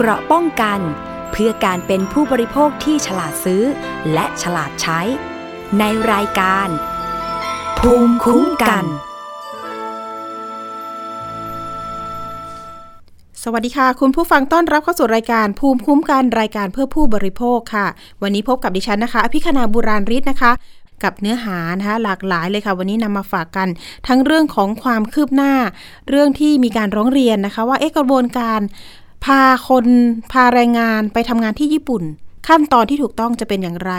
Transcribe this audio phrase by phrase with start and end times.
[0.00, 0.80] เกราะป้องกัน
[1.32, 3.62] เพื่อการเป็นผู้บริโภคที่ฉลาดซื้อ
[4.12, 5.00] และฉลาดใช้
[5.78, 6.68] ในรายการ
[7.78, 8.84] ภูมิคุ้มกัน
[13.42, 17.86] สวัสดีค่ะ คุณผู้ฟังต้อนรับเข้าสู่รายการภูมิคุ้มกันรายการเพื่อผู้บริโภคค่ะ
[18.22, 20.52] วันนี้พบกับดิฉันนะคะอภิคณาบุราริศนะคะ
[21.04, 23.68] กับเนื้อหานะคะหลากหลายเลยค่ะ วันนี้นำมาฝากกัน
[24.06, 25.52] ทั้งเรื่องของความคืบหน้า
[26.08, 28.60] เรื่องที่มีการร้องเรียนนะคะ ว่าเอ๊ะกระบวนการ
[29.26, 29.86] พาคน
[30.32, 32.02] พาแรงงานไปทำงานที่ญี่ปุ่น
[32.48, 33.92] ขั้นตอนที่ถูกต้องจะเป็นอย่างไร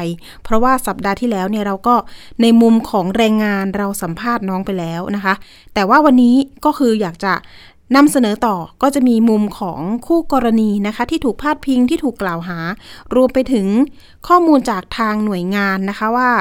[0.44, 1.96] เพราะว่าสัปดาห์ที่แล้วเนี่ยเราก็
[2.42, 5.34] ในมุมของแรงงานเราสัมภาษณ์น้องไปแล้วนะคะ
[5.74, 7.34] แต่ว่าวันนี้ก็คืออยากจะ
[7.96, 12.59] นำเสนอต่อก็จะมีมุมของคู่กรณีนะคะ ที่ถูกพาดพิงที่ถูกกล่าวหา
[13.16, 13.68] รวมไปถึง
[14.28, 16.32] ข้อมูลจากทางหน่วยงานนะคะว่า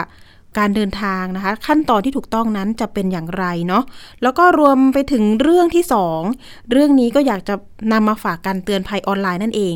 [0.58, 3.84] การเดินทางนะคะ ขั้นตอนที่ถูกต้องนั้นจะเป็นอย่างไรเนาะ
[4.22, 5.84] แล้วก็รวมไปถึงเรื่องที่
[6.28, 7.54] 2 เรื่องนี้ก็อยากจะ
[7.92, 9.74] นำมาฝากกันเตือนภัยออนไลน์นั่นเอง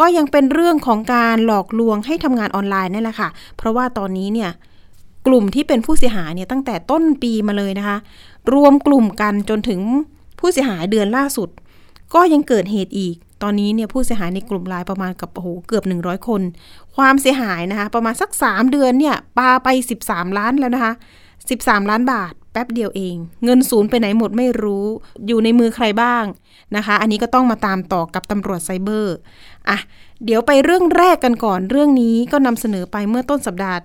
[0.00, 4.50] ก็ยังเป็นเรื่องของการหลอกลวงให้ทำงานออนไลน์นั่แหละค่ะ เพราะว่าตอนนี้เนี่ย
[5.26, 7.96] กลุ่มที่เป็นผู้เสียหายเนี่ยตั้งแต่ต้นปีมาเลยนะคะ
[8.54, 9.80] รวมกลุ่มกันจนถึง
[10.38, 11.48] ผู้เสียหายเดือนล่าสุด
[12.14, 16.42] ก็ยังเกิดเหตุอีก ตอนนี้เนี่ยผู้เสียหายในกลุ่มไลน์ประมาณกับโอ้โหเกือบ 100 คน
[16.96, 19.68] ความเสียหายนะคะประมาณสัก 3 เดือนเนี่ยปาไป
[20.04, 20.92] 13 ล้านแล้วนะคะ
[21.40, 24.86] 13 ล้านบาทแป๊บเดียวเอง เงินศูนย์ไปไหนหมดไม่รู้
[25.26, 26.24] อยู่ในมือใครบ้าง
[26.76, 29.16] นะคะ อันนี้ก็ต้องมาตามต่อกับตำรวจไซเบอร์
[29.68, 29.78] อะ
[30.24, 33.78] เดี๋ยวไปเรื่องแรกกันก่อน เรื่องนี้ก็นำเสนอไปเมื่อต้นสัปดาห์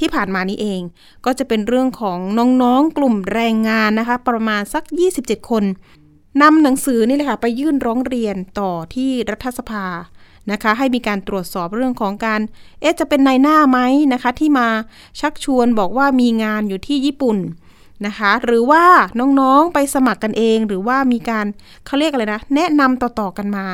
[0.00, 0.80] ที่ผ่านมานี้เอง
[1.24, 2.18] ก็จะเป็นเรื่องของ
[2.62, 4.84] น้องๆกลุ่มแรงงานนะคะ ประมาณสัก
[5.16, 5.64] 27 คน
[6.42, 9.86] นำหนังสือนี่แหละค่ะไปยื่นร้องเรียนต่อที่รัฐสภา
[10.52, 12.40] นะคะให้มีการตรวจสอบเรื่องของการ
[12.80, 13.78] เอ๊ะจะเป็นนายหน้าไหม
[14.12, 14.68] นะคะที่มา
[15.20, 17.38] ชักชวนบอกว่ามีงานอยู่ที่ญี่ปุ่น
[18.06, 18.84] นะคะหรือว่า
[19.40, 21.46] น้องๆไปสมัครกันเอง หรือว่ามีการ
[21.86, 23.66] เขาเรียกอะไรนะแนะนำต่อๆกันมา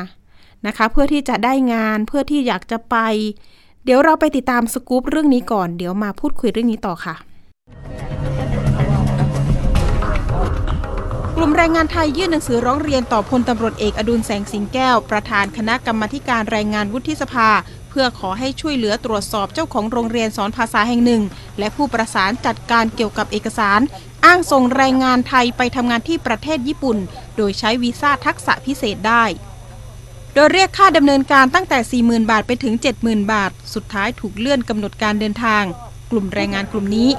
[0.67, 2.95] นะคะเพื่อที่จะได้งานเพื่อที่อยากจะไป
[3.83, 7.15] เดี๋ยวเราไปติดตามสกู๊ปเรื่องนี้ก่อน เดี๋ยวมาพูดคุยเรื่องนี้ต่อค่ะ
[11.37, 17.49] กลุ่มแรงงานไทยยื่นหนังสือร้องเรียนต่อพลตำรวจเอกอดุลแสงสิงแก้ว ประธานคณะกรรมการแรงงานวุฒิสภา
[17.89, 21.21] เพื่อขอให้ช่วยเหลือตรวจสอบเจ้าของโรงเรียนสอนภาษาแห่งหนึ่ง
[21.59, 23.79] และผู้ประสานจัดการเกี่ยวกับเอกสาร
[24.25, 26.97] อ้างส่งแรงงานไทยไปทำงานที่ประเทศญี่ปุ่น
[27.37, 29.23] โดยใช้วีซ่าทักษะพิเศษได้
[30.33, 32.73] โดยเรียกค่าดำเนินการตั้งแต่ 40,000 บาทไปถึง
[33.03, 35.63] 70,000 บาท สุดท้ายถูกเลื่อนกำหนดการเดินทาง
[36.11, 37.09] กลุ่มแรงงานกลุ่มนี้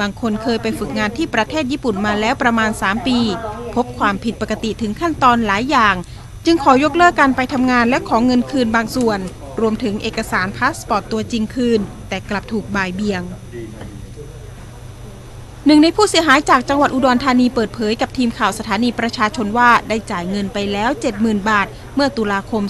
[0.00, 3.18] บางคนเคยไปฝึกงานที่ประเทศญี่ปุ่นมาแล้วประมาณ 3 ปี
[3.74, 5.94] พบความผิดปกติถึงขั้นตอนหลายอย่าง
[6.46, 9.18] จึงขอยกเลิกการไปทำงานและขอเงินคืนบางส่วน
[9.60, 13.22] รวมถึงเอกสารพาสปอร์ตตัวจริงคืน แต่กลับถูกบ่ายเบี่ยง
[15.66, 22.62] หนึ่งในผู้เสียหายจากจังหวัดอุดรธานีเปิดเผยกับทีมข่าวสถานีประชาชนว่าได้จ่ายเงินไปแล้ว 70,000 บาท เมื่อตุลาคม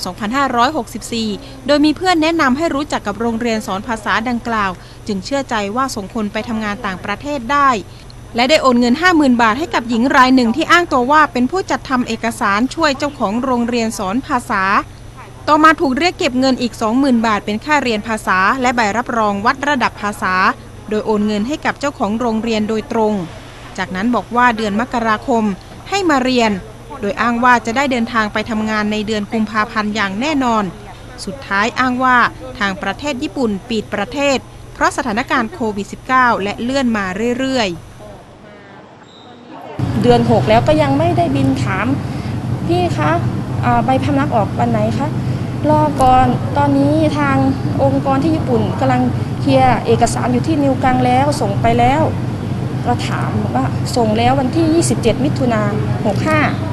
[0.81, 4.71] 2564 โดยมีเพื่อนแนะนำให้รู้จักกับโรงเรียนสอนภาษาดังกล่าว
[5.07, 7.71] จึงเชื่อใจว่าส่งคนไปทำงานต่างประเทศได้
[8.37, 14.65] และได้โอนเงิน 50,000 บาทให้กับหญิงรายหนึ่งที่อ้างตัวว่าเป็นผู้จัดทำเอกสารช่วยเจ้าของโรงเรียนสอนภาษา
[15.49, 20.35] ต่อมาถูกเรียกเก็บเงินอีก 20,000 บาทเป็นค่าเรียนภาษา และใบรับรองวัดระดับภาษา
[20.91, 23.15] โดยโอนเงินให้กับเจ้าของโรงเรียนโดยตรง
[23.79, 25.45] จากนั้นบอกว่าเดือนมกราคม
[25.91, 26.51] ให้มาเรียน
[27.01, 30.65] โดยอ้างว่าจะได้เดินทางไปทำงานในเดือนกุมภาพันธ์อย่างแน่นอน
[31.25, 32.17] สุดท้ายอ้างว่า
[32.59, 34.39] ทางประเทศญี่ปุ่นปิดประเทศ
[34.75, 37.05] เพราะสถานการณ์โควิด -19 และเลื่อนมา
[37.39, 41.87] เรื่อยๆ เดือน 6 แล้วก็ยังไม่ได้บินถาม
[42.67, 43.11] พี่คะ
[43.85, 45.09] ใบพำนักออกวันไหนคะ
[45.71, 47.37] รอก่อนตอนนี้ทาง
[47.83, 49.03] องค์กรที่ญี่ปุ่นกำลัง
[49.47, 52.03] เคลียร์เอกสารอยู่ที่นิวกังแล้วส่งไปแล้ว
[52.87, 53.65] ก็ถามว่า
[53.97, 55.63] ส่งแล้ววันที่ 27 มิถุนา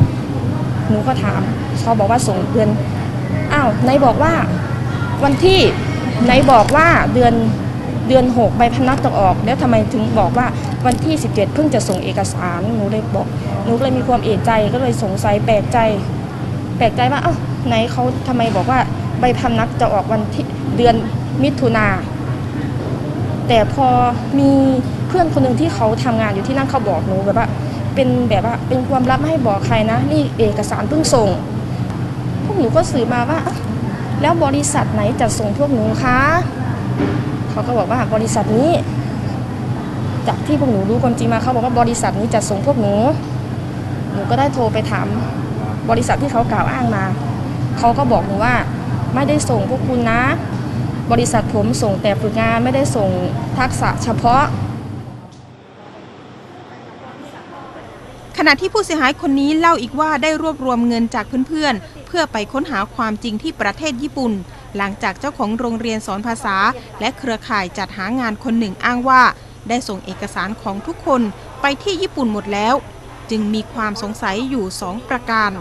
[0.10, 1.42] 65 หนูก็ถาม
[1.80, 2.70] เขาบอกว่าส่งเดือน
[3.54, 4.34] อ้าวไหนบอกว่า
[5.24, 5.60] วันที่
[6.26, 7.34] ไหนบอกว่าเดือน
[8.08, 10.48] เดือน 6 ใบพนักจะออก แล้วทำไมถึงบอกว่า
[10.86, 13.28] วันที่ 17 เพิ่งจะส่งเอกสารหนูเลยบอก
[13.66, 15.78] หนูเลยมีความเอะใจก็เลยสงสัยแปลกใจ
[16.78, 17.34] แปลกใจว่าเอ้า
[17.68, 18.80] ไหนเขาทำไมบอกว่า
[19.20, 20.46] ใบพนักจะออกวันที่
[20.78, 20.96] เดือน
[21.44, 21.88] มิถุนา
[23.54, 23.88] แต่พอ
[24.40, 24.52] มี
[25.08, 27.48] เพื่อนคนหนึ่งที่เขาทำงานอยู่ที่นั่นเขาบอกหนูแบบว่า
[27.96, 31.30] เป็นแบบว่าเป็นความลับไม่ให้บอกใครนะนี่เอกสารเพิ่งส่ง
[32.44, 33.40] พวกหนูก็สืบมาว่า
[34.22, 36.20] แล้วบริษัทไหนจะส่งพวกหนูคะ
[37.50, 38.70] เขาก็บอกว่าบริษัทนี้
[40.28, 42.94] จากที่พวกหนูรู้ความจริงมาเขาบอกว่าบริษัทนี้จะส่งพวกหนู
[44.14, 45.08] หนูก็ได้โทรไปถาม
[45.90, 47.04] บริษัทที่เขากล่าวอ้างมา
[47.80, 48.54] เขาก็บอกหนูว่า
[49.16, 50.22] ไม่ได้ส่งพวกคุณนะ
[51.12, 53.10] บริษัทผมส่งแต่ฝึกงานไม่ได้ส่ง
[53.58, 54.44] ทักษะเฉพาะ
[58.38, 64.34] ขณะที่ผู้เสียหายคนนี้เล่าอีกว่าได้รวบรวมเงินจากเพื่อนๆ เพื่อไปค้นหาความจริงที่ประเทศญี่ปุ่น
[64.78, 66.58] หลังจากเจ้าของโรงเรียนสอนภาษา
[67.00, 69.22] และเครือข่ายจัดหางานคนหนึ่งอ้างว่า
[69.70, 71.22] ได้ส่งเอกสารของทุกคน
[71.62, 72.76] ไปที่ญี่ปุ่นหมดแล้ว
[73.30, 75.52] จึงมีความสงสัยอยู่2ประการ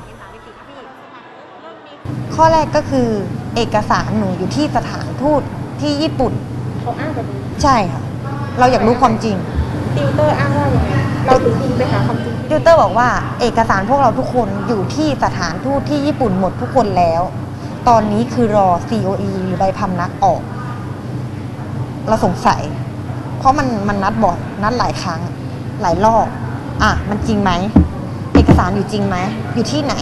[2.42, 3.08] ข้อแรกก็คือ
[3.56, 5.42] เอกสารหนูอยู่ที่สถานทูต
[5.80, 6.32] ที่ญี่ปุ่น
[6.82, 8.02] เขาอ้างแบบนี้ใช่ค่ะ
[8.58, 9.36] เราอยากรู้ความจริง
[9.96, 10.92] ติวเตอร์อ้างว่าอย่างไร
[11.26, 13.08] เราถึงบินไปหาความจริงติวเตอร์บอกว่า
[13.40, 17.22] เอกสารพวกเราทุกคนอยู่ที่สถานทูตที่ญี่ปุ่นหมดทุกคนแล้ว
[17.88, 20.42] ตอนนี้คือรอ COE หรือใบพำนักออก
[22.08, 22.62] เราสงสัย
[23.38, 25.20] เพราะมันมันนัดบ่อยนัดหลายครั้ง
[25.80, 26.26] หลายรอบ
[26.82, 27.50] อะ มันจริงไหม
[28.34, 29.16] เอกสารอยู่จริงไหม
[29.54, 29.94] อยู่ที่ไหน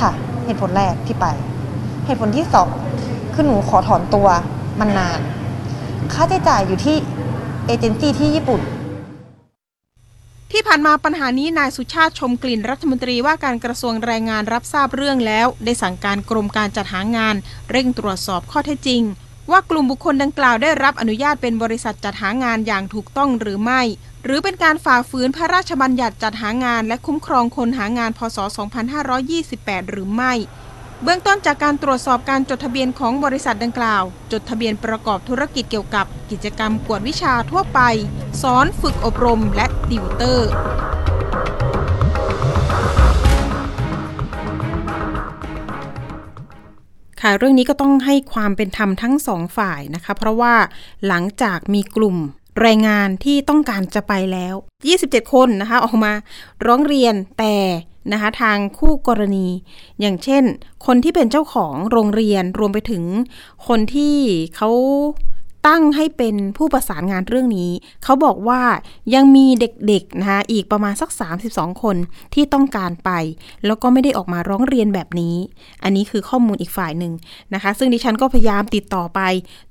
[0.00, 0.12] ค่ะ
[0.44, 1.26] เหตุผลแรกที่ไป
[2.06, 2.68] เหตุผลที่สอง
[3.34, 4.28] คือหนูขอถอนตัว
[4.80, 5.20] มันนาน
[6.12, 6.96] ค่าใช้จ่ายอยู่ที่
[7.66, 8.60] เอเจนซี่ที่ญี่ปุ่น
[10.52, 17.34] ที่ผ่านมาปัญหานี้นายสุชาติชมกลิ่นรัฐมนตรีว่าการกระทรวงแรงงานรับทราบเรื่องแล้ว ได้สั่งการกรมการจัดหางาน
[17.70, 19.02] เร่งตรวจสอบข้อเท็จจริง
[19.50, 23.82] ว่ากลุ่มบุคคลดังกล่าวได้รับอนุญาตเป็นบริษัทจัดหางานอย่างถูกต้องหรือไม่
[24.24, 28.38] หรือเป็นการฝ่าฝืนพระราชบัญญัติจัดหางานและคุ้มครองคนหางาน พศ
[29.14, 30.32] 2528 หรือไม่
[31.02, 37.80] เบื้องต้นจากการตรวจสอบการจดทะเบียนของบริษัทดังกล่าว จดทะเบียนประกอบธุรกิจเกี่ยวกับกิจกรรมกวดวิชาทั่วไป
[38.42, 40.50] สอนฝึกอบรมและติวเตอร์
[47.20, 50.54] ค่ะเรื่องนี้ก็ต้องให้ความเป็นธรรมทั้งสองฝ่ายนะคะ เพราะว่า
[51.06, 52.16] หลังจากมีกลุ่ม
[52.60, 54.54] แรงงานที่ต้องการจะไปแล้ว
[54.94, 56.12] 27 คนนะคะออกมา
[56.66, 57.54] ร้องเรียนแต่
[58.12, 59.48] นะคะทางคู่กรณี
[60.00, 60.44] อย่างเช่น
[60.86, 63.04] คนที่เป็นเจ้าของโรงเรียนรวมไปถึง
[63.66, 64.16] คนที่
[64.56, 64.70] เขา
[65.66, 67.70] ตั้งให้เป็นผู้ประสานงานเรื่องนี้
[68.04, 68.62] เขาบอกว่า
[69.14, 71.10] ยังมีเด็กๆนะคะอีกประมาณสัก
[71.46, 71.96] 32 คน
[72.34, 73.10] ที่ต้องการไป
[73.66, 75.36] แล้วก็ไม่ได้ออกมาร้องเรียนแบบนี้
[75.82, 77.12] อันนี้คือข้อมูลอีกฝ่ายหนึ่ง
[77.54, 79.20] นะคะ ซึ่งดิฉันก็พยายามติดต่อไป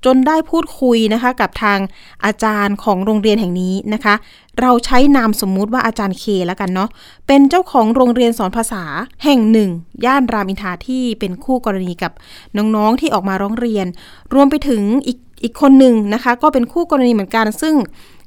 [0.04, 1.78] จนได้พูดคุยนะคะกับทาง
[2.24, 4.14] อาจารย์ของโรงเรียนแห่งนี้นะคะ
[4.60, 6.88] เราใช้นามสมมุติว่าอาจารย์เคแล้วกันเนาะ
[7.26, 8.84] เป็นเจ้าของโรงเรียนสอนภาษา
[9.24, 9.70] แห่งหนึ่ง
[10.04, 12.12] ย่านรามอินทราที่เป็นคู่กรณีกับ
[12.56, 13.86] น้องๆที่ออกมาร้องเรียน
[14.34, 17.74] รวมไปถึงอีก อีกคนหนึ่งนะคะ ก็เป็นคู่กรณีเหมือนกัน ซึ่ง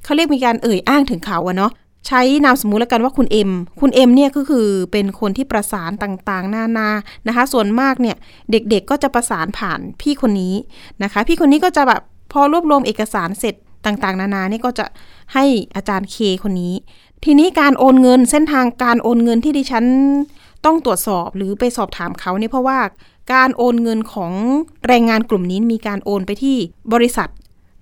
[0.04, 1.72] เขาเรียกมีการเอ่ยอ้างถึงเขาอะเนาะ
[2.08, 6.90] ใช้นามสมมุติแล้วกันว่าคุณเอ็มคุณเอ็มเนี่ยก็คือเป็นคนที่ประสานต่างๆ นานา
[7.28, 8.16] นะคะ ส่วนมากเนี่ย
[8.52, 10.54] เด็กๆก็จะประสานผ่านพี่คนนี้
[11.04, 13.56] นะคะ พี่คนนี้ก็จะแบบพอรวบรวมเอกสารเสร็จ
[13.86, 14.86] ต่างๆ นานานี่ก็จะ
[15.34, 16.74] ให้อาจารย์เคคนนี้
[17.26, 19.86] ทีนี้การโอนเงินเส้นทางการโอนเงินที่ดิฉัน
[20.66, 22.78] ต้องตรวจสอบหรือไปสอบถามเขาเนี่ยเพราะว่า
[23.34, 24.34] การโอนเงินของ
[24.88, 26.58] แรงงานกลุ่มนี้มีการโอนไปที่
[26.94, 27.30] บริษัท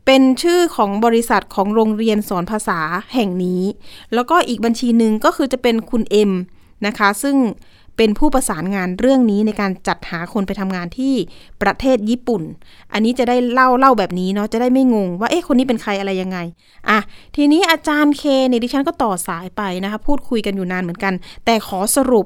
[0.06, 2.80] เป็นชื่อของบริษัทของโรงเรียนสอนภาษา
[3.14, 3.64] แห่งนี้
[4.14, 6.32] แล้วก็อีกบัญชีหนึ่งก็คือจะเป็นคุณเอ็ม
[6.86, 7.38] นะคะ ซึ่ง
[7.98, 11.14] เป็นผู้ประสานงานเรื่องนี้ในการจัดหาคนไปทำงานที่
[11.62, 12.42] ประเทศญี่ปุ่น
[12.94, 16.38] อันนี้จะได้เล่าเล่าแบบนี้เนาะจะได้ไม่งง ว่าเอ๊ะคนนี้เป็นใครอะไรยังไง
[16.90, 17.00] อะ
[17.36, 21.14] ทีนี้อาจารย์เคเนี่ยดิฉันก็ต่อสายไปนะคะ พูดคุยกันอยู่นานเหมือนกัน
[21.46, 22.26] แต่ขอสรุป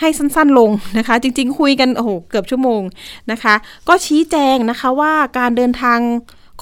[0.00, 2.82] ให้สั้นๆลงนะคะ จริง ๆ คุยกันโอ้โหเกือบชั่วโมง
[3.30, 3.54] นะคะ
[3.88, 6.00] ก็ชี้แจงนะคะว่าการเดินทาง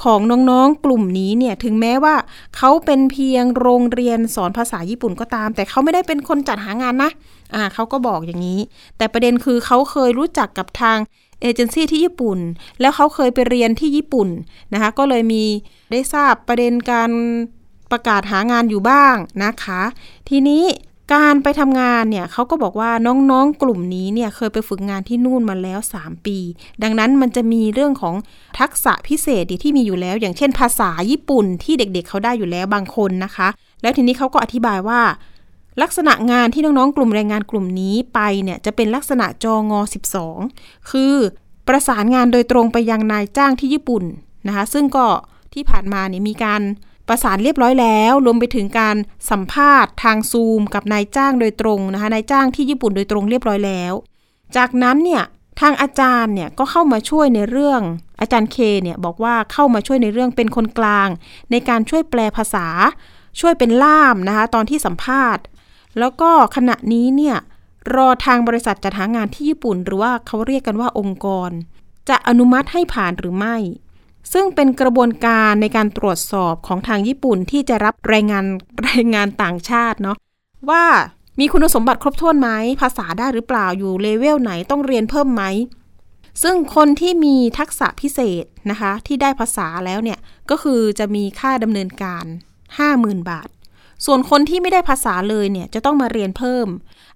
[0.02, 2.14] ของน้องๆกลุ่มนี้เนี่ยถึงแม้ว่า
[2.56, 7.10] เขาเป็นเพียงโรงเรียนสอนภาษาญี่ปุ่นก็ตาม แต่เขาไม่ได้เป็นคนจัดหางานนะ
[7.54, 8.60] อ่าเขาก็บอกอย่างนี้
[8.96, 10.98] แต่ประเด็นคือเขาเคยรู้จักกับทาง
[11.40, 12.38] เอเจนซี่ที่ญี่ปุ่น
[12.80, 14.28] แล้วเขาเคยไปเรียนที่ญี่ปุ่น
[14.72, 15.44] นะคะก็เลยมี
[15.92, 17.10] ได้ทราบประเด็นการ
[17.90, 19.82] ประกาศหางานอยู่บ้างนะคะ
[20.28, 20.64] ทีนี้
[21.14, 26.38] การไปทำงานเนี่ยเขาก็บอกว่าน้องๆกลุ่มนี้เนี่ยเคยไปฝึกงานที่นู่นมาแล้ว 3 ปี
[26.82, 28.14] ดังนั้นมันจะมีเรื่องของ
[28.60, 33.48] ทักษะพิเศษที่มีอยู่แล้ว อย่างเช่น ภาษาญี่ปุ่นที่เด็กๆเเขาได้อยู่แล้วบางคนนะคะ
[33.82, 35.00] แล้วทีนี้เขาก็อธิบายว่า
[35.82, 39.80] ลักษณะงานที่น้องๆกลุ่มแรงงานกลุ่มนี้ไปเนี่ยจะเป็นลักษณะจองอ
[40.32, 41.14] 12 คือ
[41.68, 44.04] ประสานงานโดยตรงไปยังนายจ้างที่ญี่ปุ่น
[44.46, 45.06] นะคะ ซึ่งก็
[45.54, 46.62] ที่ผ่านมาเนี่ยมีการ
[47.08, 48.96] ประสานเรียบร้อยแล้ว รวมไปถึงการ
[49.30, 53.92] สัมภาษณ์ทางซูม กับนายจ้างโดยตรงนะคะนายจ้างที่ญี่ปุ่นโดยตรงเรียบร้อยแล้ว
[54.56, 55.22] จากนั้นเนี่ย
[55.60, 57.80] ทางอาจารย์เนี่ยก็เข้ามาช่วยในเรื่อง
[58.20, 61.08] อาจารย์เคเนี่ยบอกว่าเข้ามาช่วยในเรื่องเป็นคนกลาง
[61.50, 62.66] ในการช่วยแปลภาษา
[63.40, 65.44] ช่วยเป็นล่ามนะคะตอนที่สัมภาษณ์
[65.98, 67.36] แล้วก็ขณะนี้เนี่ย
[67.94, 71.50] รอทางบริษัทจัดหางานที่ญี่ปุ่น หรือว่าเขาเรียกกันว่าองค์กร
[72.08, 73.56] จะอนุมัติให้ผ่านหรือไม่
[74.32, 78.44] ซึ่งเป็นกระบวนการในการตรวจสอบของทางญี่ปุ่นที่จะรับแรงงาน
[78.84, 80.16] แรงงานต่างชาติเนาะ
[80.70, 80.84] ว่า
[81.40, 85.42] มีคุณสมบัติครบถ้วนไหมภาษาได้หรือเปล่าอยู่เลเวลไหนต้องเรียนเพิ่มไหม
[86.42, 90.18] ซึ่งคนที่มีทักษะพิเศษนะคะ ที่ได้ภาษาแล้วเนี่ย
[90.50, 92.24] ก็คือจะมีค่าดำเนินการ
[92.76, 93.48] 50,000 บาท
[94.06, 96.66] ส่วนคนที่ไม่ได้ภาษาเลยเนี่ย จะต้องมาเรียนเพิ่ม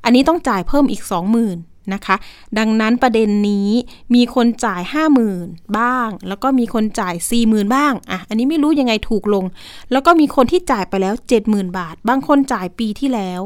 [0.04, 1.02] อันนี้ต้องจ่ายเพิ่มอีก
[1.42, 2.16] 20,000 นะคะ
[2.58, 3.70] ดังนั้นประเด็นนี้
[4.14, 4.82] มีคนจ่าย
[5.28, 9.44] 50,000 บ้าง แล้วก็มีคนจ่าย 40,000 บ้างอะอันนี้ไม่รู้ยังไงถูกลง
[9.92, 11.14] แล้วก็มีคนที่จ่ายไปแล้ว
[11.46, 13.40] 70,000 บาท บางคนจ่ายปีที่แล้ว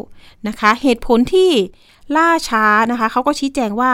[0.48, 1.50] นะคะ เหตุผลที่
[2.16, 3.92] ล่าช้านะคะเขาก็ชี้แจงว่า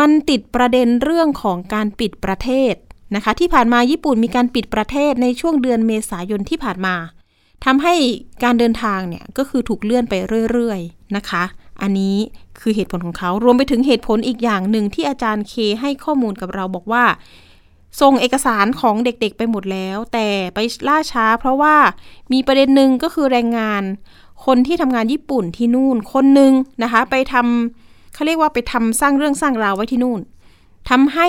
[0.00, 2.74] มันติดประเด็นเรื่องของการปิดประเทศ
[3.14, 6.96] นะคะที่ผ่านมาญี่ปุ่นมีการปิดประเทศในช่วงเดือนเมษายนที่ผ่านมา
[7.64, 7.94] ทำให้
[8.44, 10.14] การเดินทางเนี่ยก็คือถูกเลื่อนไป
[10.52, 11.44] เรื่อยๆนะคะ
[11.82, 12.16] อันนี้
[12.60, 17.04] คือเหตุผลของเขารวมไปถึงเหตุผลอีกอย่างหนึ่งที่อาจารย์เคให้ข้อมูลกับเราบอกว่า
[18.00, 21.76] ส่งเอกสารของเด็กๆไปหมดแล้ว แต่ไปล่าช้า เพราะว่า
[22.32, 23.82] มีประเด็นหนึ่งก็คือแรงงาน
[24.46, 26.52] คนที่ทำงานญี่ปุ่นที่นู่นคนหนึ่ง
[26.82, 30.20] นะคะ ไปทำเขาเรียกว่าไปทำสร้างเรื่องสร้างราวไว้ที่นู่น
[30.90, 31.28] ทำให้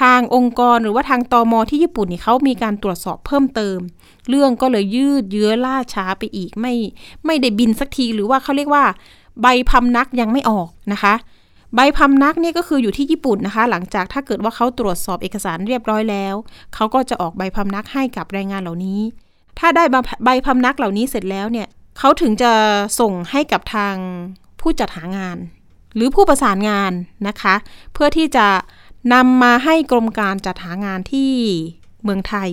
[0.00, 3.78] ทางองค์กรหรือว่าทางตอมอที่ญี่ปุ่นนี่เขามีการตรวจสอบเพิ่มเติม
[4.28, 6.74] เรื่องก็เลยยืดเยื้อล่าช้าไปอีกไม่
[7.26, 8.84] ไม่ได้บินสักทีหรือว่าเขาเรียกว่า
[9.42, 11.14] ใบพำนักยังไม่ออกนะคะ
[11.74, 16.34] ใบพำนักนี่ก็คืออยู่ที่ญี่ปุ่นนะคะ หลังจากถ้าเกิดว่าเขาตรวจสอบเอกสารเรียบร้อยแล้ว
[16.74, 19.00] เขาก็จะออกใบพำนักให้กับแรงงานเหล่านี้
[19.58, 19.84] ถ้าได้
[20.24, 21.68] ใบพำนักเหล่านี้เสร็จแล้วเนี่ย
[21.98, 22.52] เขาถึงจะ
[23.00, 23.94] ส่งให้กับทาง
[24.60, 25.36] ผู้จัดหางาน
[25.94, 26.92] หรือผู้ประสานงาน
[27.28, 27.54] นะคะ
[27.92, 28.46] เพื่อที่จะ
[29.12, 31.32] นำมาให้กรมการจัดหางานที่
[32.04, 32.50] เมืองไทย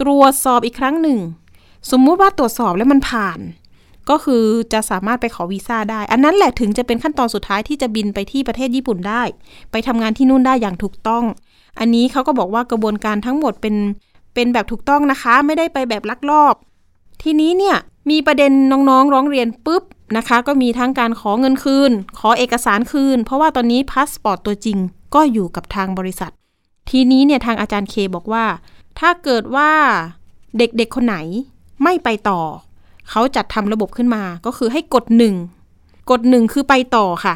[0.00, 1.18] ตรวจสอบอีกครั้งหนึ่ง
[1.90, 3.38] สมมุติว่าตรวจสอบแล้วมันผ่าน
[4.10, 9.22] ก็คือจะสามารถไปขอวีซ่าได้ อันนั้นแหละถึงจะเป็นขั้นตอนสุดท้ายที่จะบินไปที่ประเทศญี่ปุ่นได้
[9.70, 11.24] ไปทำงานที่นู่นได้อย่างถูกต้อง
[11.78, 13.76] อันนี้เขาก็บอกว่ากระบวนการทั้งหมดเป็น
[14.34, 16.54] เป็นแบบถูกต้องนะคะ ไม่ได้ไปแบบลักลอบ
[17.22, 17.76] ทีนี้เนี่ย
[18.10, 19.82] มีประเด็นน้องๆร้องเรียนปุ๊บ
[20.16, 24.78] นะคะ ก็มีทั้งการขอเงินคืน ขอเอกสารคืน เพราะว่าตอนนี้พาสปอร์ตตัวจริง
[25.14, 26.32] ก็อยู่กับทางบริษัท
[26.90, 28.44] ทีนี้เนี่ยทางอาจารย์เคบอกว่า
[28.98, 29.70] ถ้าเกิดว่า
[30.58, 31.16] เด็กๆคนไหน
[31.82, 32.40] ไม่ไปต่อ
[33.10, 35.34] เขาจัดทำระบบขึ้นมา ก็คือให้กดหนึ่ง
[36.10, 37.34] กดหนึ่งคือไปต่อค่ะ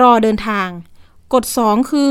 [0.00, 0.68] รอเดินทาง
[1.34, 2.10] กดสองคือ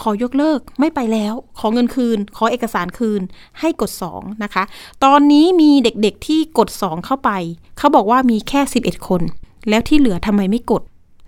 [0.00, 3.20] ขอยกเลิกไม่ไปแล้ว ขอเงินคืน ขอเอกสารคืน
[3.60, 4.62] ให้กด2นะคะ
[5.04, 7.30] ตอนนี้มีเด็กๆที่กด2เข้าไป
[7.78, 9.22] เขาบอกว่ามีแค่ 11 คน
[9.68, 10.82] แล้วที่เหลือทำไมไม่กด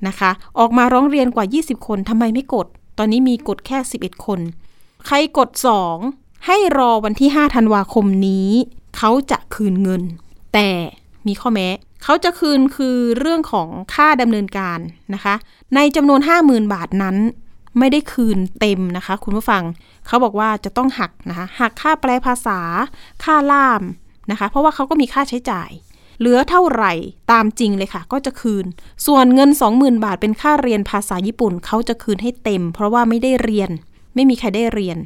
[0.08, 2.66] นะคะ ออกมาร้องเรียนกว่า 20 คนทำไมไม่กด
[2.98, 4.40] ตอนนี้มีกฎแค่ 11 คน
[5.06, 5.50] ใครกด
[5.98, 8.50] 2ให้รอวันที่ 5 ธันวาคมนี้
[8.96, 10.02] เขาจะคืนเงิน
[10.54, 10.68] แต่
[11.26, 11.68] มีข้อแม้
[12.04, 14.78] เขาจะคืนคือเรื่องของค่าดำเนินการ
[15.14, 15.34] นะคะ
[15.74, 17.16] ในจำนวน 50,000 บาทนั้น
[17.78, 19.62] ไม่ได้คืนเต็มนะคะ คุณผู้ฟัง
[20.06, 22.60] เขาบอกว่าจะต้องหักนะคะหักค่าแปลภาษา
[23.24, 23.82] ค่าล่าม
[24.30, 25.70] นะคะ เพราะว่าเขาก็มีค่าใช้จ่าย
[26.18, 26.92] เหลือเท่าไหร่
[27.32, 28.64] ตามจริงเลยค่ะ ก็จะคืน
[29.06, 33.70] ส่วนเงิน 20,000 บาทเป็นค่าเรียนภาษาญี่ปุ่น เขาจะคืนให้เต็ม เพราะว่าไม่ได้เรียน
[34.14, 34.98] ไม่มีใครได้เรียน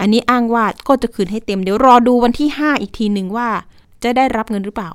[0.00, 3.48] อันนี้อ้างว่าก็จะคืนให้เต็ม เดี๋ยวรอดูวันที่ 5 อีกทีหนึ่งว่า
[4.02, 4.90] จะได้รับเงินหรือเปล่า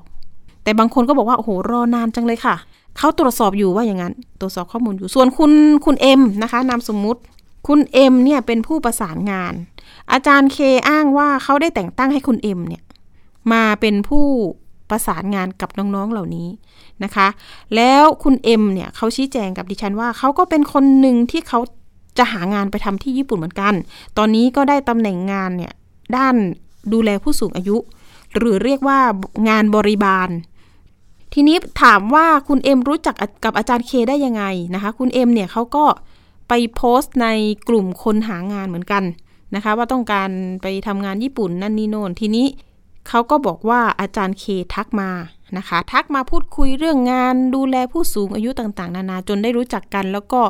[0.63, 2.55] แต่บางคนก็บอกว่าโอ้โหรอนานจังเลยค่ะ
[2.98, 5.51] เขาตรวจสอบอยู่ว่าอย่างนั้น ตรวจสอบข้อมูลอยู่ ส่วนคุณ
[5.86, 7.22] คุณเอ็มนะคะ นามสมมุติ
[7.67, 9.53] คุณเอ็มเนี่ยเป็นผู้ประสานงาน
[10.12, 10.57] อาจารย์เค
[10.89, 12.83] อ้างว่าเขาได้แต่งตั้งให้คุณเอ็มเนี่ย
[13.51, 14.25] มาเป็นผู้
[14.89, 16.48] ประสานงานกับน้องๆเหล่านี้
[17.03, 17.27] นะคะ
[17.75, 21.60] แล้วคุณเอ็มเนี่ยเขาชี้แจงกับดิฉันว่าเขาก็เป็นคนหนึ่งที่เขา
[22.17, 23.74] จะหางานไปทำที่ญี่ปุ่นเหมือนกัน
[24.17, 25.74] ตอนนี้ก็ได้ตำแหน่งงานเนี่ย
[26.15, 26.36] ด้าน
[26.93, 27.77] ดูแลผู้สูงอายุ
[28.37, 28.99] หรือเรียกว่า
[29.49, 30.29] งานบริบาล
[31.33, 35.85] ทีนี้ถามว่าคุณเอ็มรู้จักกับอาจารย์เคได้ยังไงนะคะ คุณเอ็มเนี่ยเขาก็
[36.49, 37.27] ไปโพสต์ใน
[37.69, 39.03] กลุ่มคนหางานเหมือนกัน
[39.55, 40.29] นะคะ ว่าต้องการ
[40.61, 42.47] ไปทำงานญี่ปุ่นนั่นนี่โน่นทีนี้
[43.07, 45.09] เขาก็บอกว่าอาจารย์เคทักมา
[45.57, 50.41] นะคะ ทักมาพูดคุยเรื่องงานดูแลผู้สูงอายุต่าง ๆ นานาจนได้รู้จักกันแล้วก็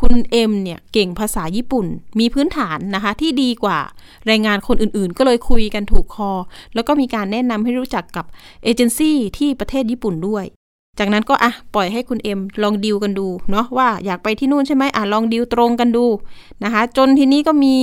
[0.00, 1.86] คุณเอ็มเนี่ยเก่งภาษาญี่ปุ่น
[2.18, 3.78] มีพื้นฐานนะคะที่ดีกว่า
[4.26, 6.30] แรงงานคนอื่นๆ ก็เลยคุยกันถูกคอ
[6.74, 8.24] แล้วก็มีการแนะนำให้รู้จักกับ
[8.64, 10.44] เอเจนซี่ที่ประเทศญี่ปุ่นด้วย
[10.98, 16.06] จากนั้นก็อะปล่อยให้คุณเอ็มลองดิวกันดูเนาะว่าอยากไปที่นู่นใช่ไหมอะลองดิวตรงกันดู
[16.64, 17.76] นะคะจนทีนี้ก็มี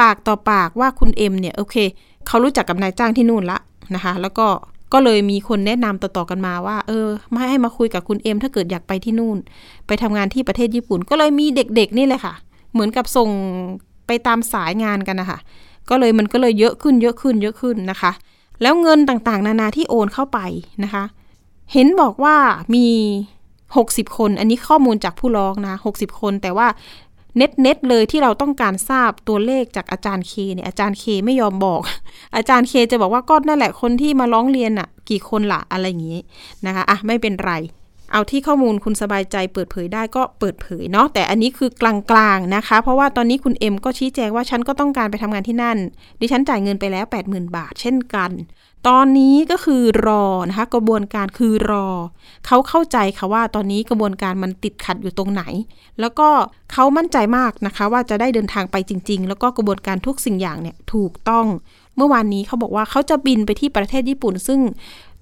[0.00, 1.76] ปากต่อปากว่าคุณเอ็มเนี่ยโอเค
[2.26, 3.58] เขารู้จักกับนายจ้างที่นู่นละ
[3.94, 4.46] นะคะ แล้วก็
[4.92, 9.38] ก็เลยมีคนแนะนำต่อๆกันมาว่า เออมาให้มาคุยกับคุณเอ็มถ้าเกิดอยากไปที่นู่น
[9.86, 12.34] ไปทำงานที่ประเทศญี่ปุ่น ก็เลยมีเด็กๆนี่เลยค่ะ
[12.72, 13.30] เหมือนกับส่ง
[14.06, 15.38] ไปตามสายงานกันนะคะ
[15.90, 18.12] ก็เลยมันก็เลยเยอะขึ้นเยอะขึ้นเยอะขึ้นนะคะ
[18.62, 20.38] แล้วเงินต่างๆ นานาที่โอนเข้าไป
[20.84, 21.04] นะคะ
[21.72, 22.36] เห็นบอกว่า
[22.74, 22.86] มี
[23.66, 26.66] 60 คน อันนี้ข้อมูลจากผู้ร้องนะ 60 คน แต่ว่า
[27.36, 31.80] เน็ตเน็ตเลยที่เราต้องการทราบตัวเลขจากอาจารย์เคเนี่ยอาจารย์เคไม่ยอมบอก
[32.36, 36.20] อาจารย์เคจะบอกว่าก็นั่นแหละคนที่มาร้องเรียนอะกี่คนละอะไรอย่างนี้
[36.66, 37.52] นะคะอะไม่เป็นไร
[38.12, 45.78] เอาที่ข้อมูลคุณสบายใจเปิดเผยได้ก็เปิดเผยเนาะแต่อันนี้คือกลางๆนะคะ เพราะว่าตอนนี้คุณเอ็มก็ชี้แจงว่าฉันก็ต้องการไปทำงานที่นั่น
[46.20, 48.30] ดิฉันจ่ายเงินไปแล้ว 80,000 บาท เช่นกัน
[48.86, 51.86] ตอนนี้ก็คือรอนะคะกระบวนการคือรอ
[52.46, 55.42] เขาเข้าใจค่ะว่าตอนนี้กระบวนการมันติดขัดอยู่ตรงไหน
[56.00, 56.28] แล้วก็
[56.72, 61.46] เขามั่นใจมากนะคะ ว่าจะได้เดินทางไปจริง ๆ แล้วก็กระบวนการทุกสิ่งอย่างเนี่ยถูกต้อง
[61.96, 64.60] เมื่อวานนี้เขาบอกว่าเขาจะบินไปที่ประเทศญี่ปุ่น ซึ่ง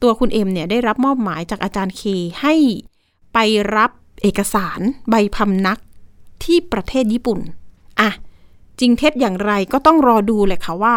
[0.03, 2.03] ตัวคุณเอ็มเนี่ยได้รับมอบหมายจากอาจารย์เค
[2.41, 2.55] ให้
[3.35, 3.39] ไป
[3.77, 3.91] รับ
[4.23, 5.79] เอกสารใบพำนัก
[6.45, 7.39] ที่ประเทศญี่ปุ่น
[8.01, 8.11] อะ
[8.81, 10.95] จริงเท็จอย่างไรก็ต้องรอดูแหละค่ะว่า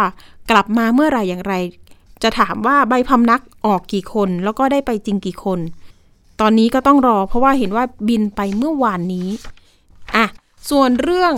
[0.52, 1.54] กลับมาเมื่อไหร่อย่างไร
[2.24, 5.60] จะถามว่าใบพำนักออกกี่คน แล้วก็ได้ไปจริงกี่คน
[6.40, 9.30] ตอนนี้ก็ต้องรอ เพราะว่าเห็นว่าบินไปเมื่อวานนี้
[10.16, 10.26] อะ
[10.70, 11.34] ส่วนเรื่อง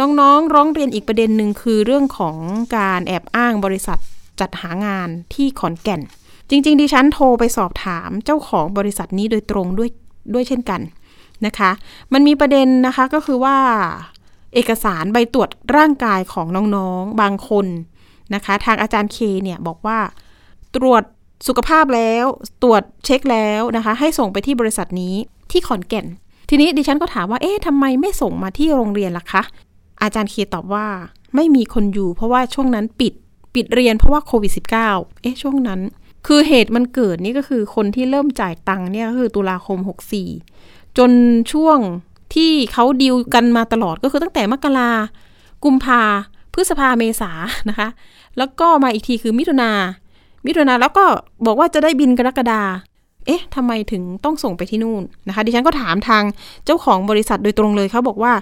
[0.00, 2.36] น้องๆ ร้องเรียนอีกประเด็นหนึ่งคือเรื่องของ
[2.76, 3.98] การแอบอ้างบริษัท
[4.40, 6.00] จัดหางานที่ขอนแก่น
[6.50, 9.90] จริง ๆ ดิฉันโทรไปสอบถามเจ้าของบริษัทนี้โดยตรงด้วย
[10.34, 10.80] ด้วยเช่นกัน
[11.46, 11.70] นะคะ
[12.12, 13.56] มันมีประเด็นนะคะก็คือว่า
[14.54, 17.66] เอกสารใบตรวจร่างกายของน้องๆ บางคน
[18.34, 19.98] นะคะ ทางอาจารย์เคเนี่ยบอกว่า
[20.76, 21.02] ตรวจ
[21.46, 22.24] สุขภาพแล้ว
[22.62, 25.14] ตรวจเช็คแล้วนะคะ ให้ส่งไปที่บริษัทนี้
[25.50, 26.06] ที่ขอนแก่น
[26.48, 29.42] ทีนี้ดิฉันก็ถามว่าเอ๊ะทำไมไม่ส่งมาที่โรงเรียนล่ะคะ
[30.02, 30.86] อาจารย์เคตอบว่า
[31.34, 33.12] ไม่มีคนอยู่ เพราะว่าช่วงนั้นปิด
[33.54, 34.52] ปิดเรียนเพราะว่าโควิด
[34.86, 35.80] -19 เอ๊ะช่วงนั้น
[36.26, 39.78] คือเหตุมันเกิดนี่ก็คือคนที่เริ่มจ่ายตังค์เนี่ยก็คือตุลาคม
[40.38, 41.10] 64 จน
[41.52, 41.78] ช่วง
[42.34, 44.90] ที่เขาดีลกันมาตลอดก็คือตั้งแต่มกรา
[45.64, 46.02] กุมภา
[46.54, 47.30] พฤษภาเมษา
[47.68, 47.88] นะคะ
[48.38, 49.70] แล้วก็มาอีกทีคือมิถุนา
[50.46, 51.04] มิถุนาแล้วก็
[51.46, 52.62] บอกว่าจะได้บินกรกฎา
[53.26, 56.22] เอ๊ะทำไมถึงต้องส่งไปที่นู่นนะคะ ดิฉันก็ถามทาง
[56.64, 58.32] เจ้าของบริษัทโดยตรงเลยเขาบอกว่า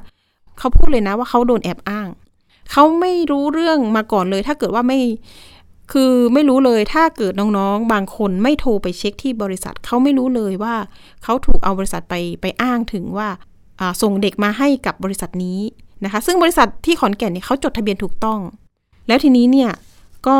[0.58, 2.08] เขาพูดเลยนะว่าเขาโดนแอบอ้าง
[2.72, 5.00] เขาไม่รู้เรื่องมาก่อนเลย ถ้าเกิดว่าไม่
[5.92, 10.74] คือไม่รู้เลยถ้าเกิดน้องๆ บางคนไม่โทรไปเช็คที่บริษัทเขาไม่รู้เลยว่า
[11.24, 13.28] เขาถูกเอาบริษัทไปไปอ้างถึงว่า
[14.02, 15.60] ส่งเด็กมาให้กับบริษัทนี้
[16.04, 18.40] นะคะ ซึ่งบริษัทที่ขอนแก่นเนี่ยเขาจดทะเบียนถูกต้อง
[19.08, 19.70] แล้วทีนี้เนี่ย
[20.28, 20.38] ก็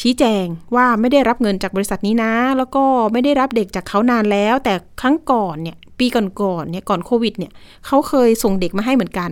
[0.00, 0.44] ชี้แจง
[0.74, 7.52] ว่าไม่ได้รับเงินจากบริษัทนี้นะ แล้วก็ไม่ได้รับเด็กจากเขานานแล้ว แต่ครั้งก่อนเนี่ยปีก่อนๆเนี่ยก่อนโควิดเนี่ย
[7.86, 9.30] เขาเคยส่งเด็กมาให้เหมือนกัน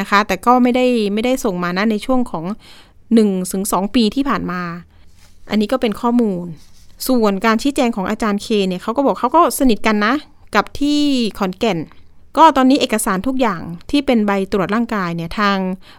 [0.00, 2.44] นะคะ แต่ก็ไม่ได้ไม่ได้ส่งมานะในช่วงของ
[2.96, 4.62] 1ถึง2ปีที่ผ่านมา
[5.50, 6.46] อันนี้ก็เป็นข้อมูล
[7.08, 10.14] ส่วนการชี้แจงของอาจารย์เคเนี่ยเขาก็บอกเขาก็สนิทกันนะ
[10.54, 11.00] กับที่
[11.38, 11.78] ขอนแก่น
[12.36, 15.58] ก็ตอนนี้เอกสารทุกอย่างที่เป็นใบตรวจร่างกายเนี่ยทาง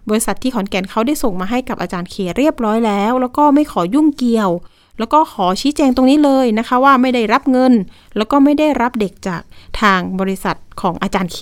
[0.09, 4.51] บริษัทที่ขอนแก่นเขาได้ส่งมาให้กับอาจารย์เคเรียบร้อยแล้ว แล้วก็ไม่ขอยุ่งเกี่ยว
[4.99, 7.73] แล้วก็ขอชี้แจงตรงนี้เลยนะคะ ว่าไม่ได้รับเงิน
[8.17, 9.41] แล้วก็ไม่ได้รับเด็กจาก
[9.81, 11.39] ทางบริษัทของอาจารย์เค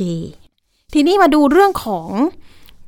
[0.93, 2.09] ทีนี้มาดูเรื่องของ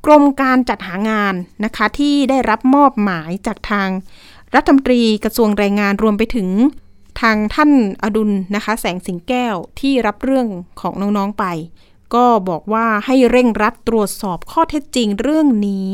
[0.06, 3.88] กรมการจัดหางานนะคะที่ได้รับมอบหมายจากทาง
[4.54, 6.48] รัฐมนตรีกระทรวงแรงงานรวมไปถึง
[7.20, 7.70] ทางท่าน
[8.02, 10.46] อดุลนะคะ แสงสิงแก้วที่รับเรื่อง
[10.80, 11.44] ของน้องๆไป
[12.14, 15.90] ก็บอกว่าให้เร่งรัดตรวจสอบข้อเท็จจริงเรื่องนี้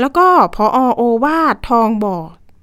[0.00, 0.64] แล้วก็พอ
[0.96, 2.16] โอวาดทองบ่อ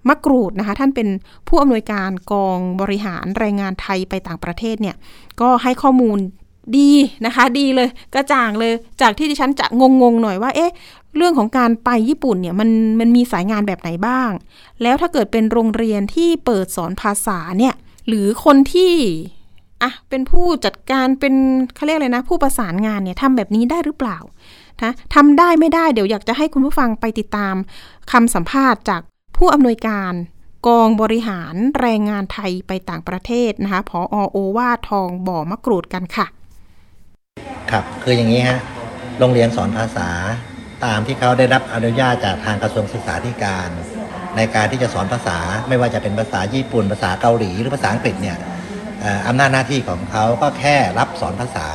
[0.07, 1.07] มะกรูดนะคะท่านเป็น
[1.47, 4.95] ผู้อำนวยการกองบริหารแรงงานไทยไปต่างประเทศเนี่ย
[5.41, 6.17] ก็ให้ข้อมูล
[6.77, 6.91] ดี
[7.25, 9.65] นะคะดีเลยกระจ่างเลยจากที่ดิฉันจะ
[10.01, 10.73] งงๆหน่อยว่าเอ๊ะ
[11.17, 14.31] เรื่องของการไปญี่ปุ่นเนี่ยมันมันมีสายงานแบบไหนบ้าง
[14.81, 17.73] แล้วถ้าเกิดเป็นโรงเรียนที่เปิดสอนภาษาเนี่ย
[18.07, 18.93] หรือคนที่
[19.83, 21.33] อะเป็นผู้จัดการเป็น
[21.75, 24.17] เขาเรียกอะไรนะ ผู้ประสานงานเนี่ยทำแบบนี้ได้หรือเปล่า
[24.83, 27.55] นะทำได้ไม่ได้เดี๋ยวอยากจะให้คุณผู้ฟังไปติดตาม
[28.11, 29.01] คำสัมภาษณ์จาก
[29.37, 30.13] ผู้อำนวยการ
[30.67, 33.99] กองบริหารแรงงานไทยไปต่างประเทศนะคะผอ
[34.31, 36.25] โอวาทองบ่อมะกรูดกันค่ะ
[37.71, 38.59] ครับคืออย่างนี้ฮะ
[39.19, 40.09] โรงเรียนสอนภาษา
[40.85, 43.69] ตามที่เขาได้รับอนุญาตจากทางกระทรวงศึกษาธิการ
[44.37, 48.37] ในการที่จะสอนภาษาไม่ว่าจะเป็นภาษาญี่ปุ่น ภาษาเกาหลีหรือภาษาอังกฤษเนี่ย
[49.27, 51.67] อำนาจหน้าที่ของเขาก็แค่รับสอนภาษา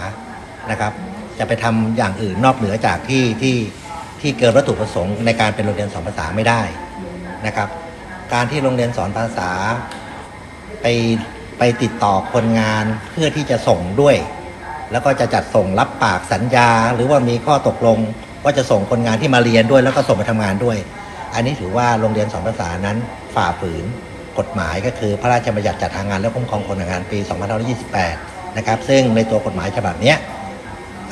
[0.71, 0.93] นะครับ
[1.39, 3.57] จะไปทำอย่างอื่นนอกเหนือจากที่ที่
[4.21, 6.63] ที่เกินวัตถุประสงค์ในการเป็นโรงเรียนสอนภาษาไม่ได้
[7.47, 7.69] นะครับ
[8.33, 9.51] การที่โรงเรียนสอนภาษา
[10.83, 10.87] ไป
[11.59, 14.17] ไปติดต่อคนงานเพื่อที่จะส่งด้วย
[14.93, 17.99] แล้วก็จะจัดส่งรับปากสัญญา หรือว่ามีข้อตกลง
[18.45, 20.79] ว่าจะส่งคนงานที่มาเรียนด้วย แล้วก็ส่งไปทำงานด้วย
[21.35, 22.97] อันนี้ถือว่าโรงเรียนสอนภาษานั้น
[23.35, 23.85] ฝ่าฝืน
[24.39, 27.19] กฎหมายก็คือพระราชบัญญัติจัดหางานและคุ้มครองคนงานปี
[27.89, 30.15] 2528 นะครับ ซึ่งในตัวกฎหมายฉบับนี้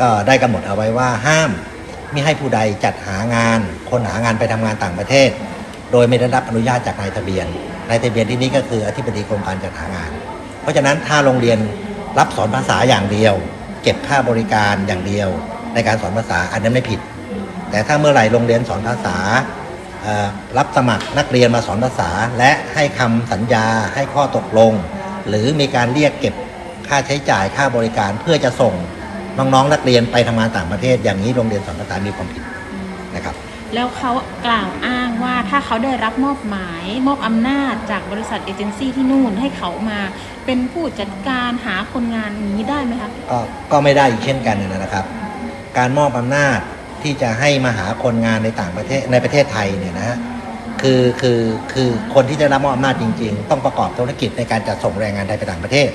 [0.00, 1.50] ก็ได้กำหนดเอาไว้ว่าห้าม
[2.14, 3.60] มิให้ผู้ใดจัดหางาน
[3.90, 5.30] คนหางานไปทำงานต่างประเทศ
[5.92, 7.46] โดยไม่ได้รับอนุญาตจากนายทะเบียน
[7.88, 10.10] นายทะเบียนที่นี้ก็คืออธิบดีกรมการจัดหางาน
[10.62, 11.58] เพราะฉะนั้นถ้าโรงเรียน
[12.18, 13.34] รับสอนภาษาอย่างเดียว
[13.82, 15.28] เก็บค่าบริการอย่างเดียว
[15.74, 17.00] ในการสอนภาษาอันนั้นไม่ผิด
[17.70, 19.16] แต่ถ้าเมื่อไหร่โรงเรียนสอนภาษา
[20.58, 24.72] รับสมัครนักเรียนมาสอนภาษา และให้คำสัญญาให้ข้อตกลง
[25.28, 26.34] หรือมีการเรียกเก็บ
[26.88, 28.74] ค่าใช้จ่ายค่าบริการเพื่อจะส่ง
[29.38, 32.42] น้องๆนักเรียนไปทำงานต่างประเทศ อย่างนี้โรงเรียนสอนภาษามีความผิด
[33.14, 33.34] นะครับ
[33.74, 34.12] แล้วเขา
[34.46, 40.00] กล่าวอ้างว่าถ้าเขาได้รับมอบหมาย มอบอำนาจจากบริษัทเอเจนซี่ที่นู่นให้เขามา
[40.46, 43.38] เป็นผู้จัดการหาคนงานอย่างนี้ได้ไหมคะก็
[43.72, 45.04] ก็ไม่ได้อีกเช่นกันนะครับ
[45.78, 46.58] การมอบอำนาจ
[47.06, 50.16] ที่จะให้มาหาคนงานในต่างประเทศในประเทศไทยเนี่ยนะฮะ
[50.82, 51.40] คือคือ
[51.72, 55.88] คือคนที่จะรับมอบอำนาจจริง ๆ ต้องประกอบธุรกิจในการจัดส่งแรงงานไทยไปต่างประเทศ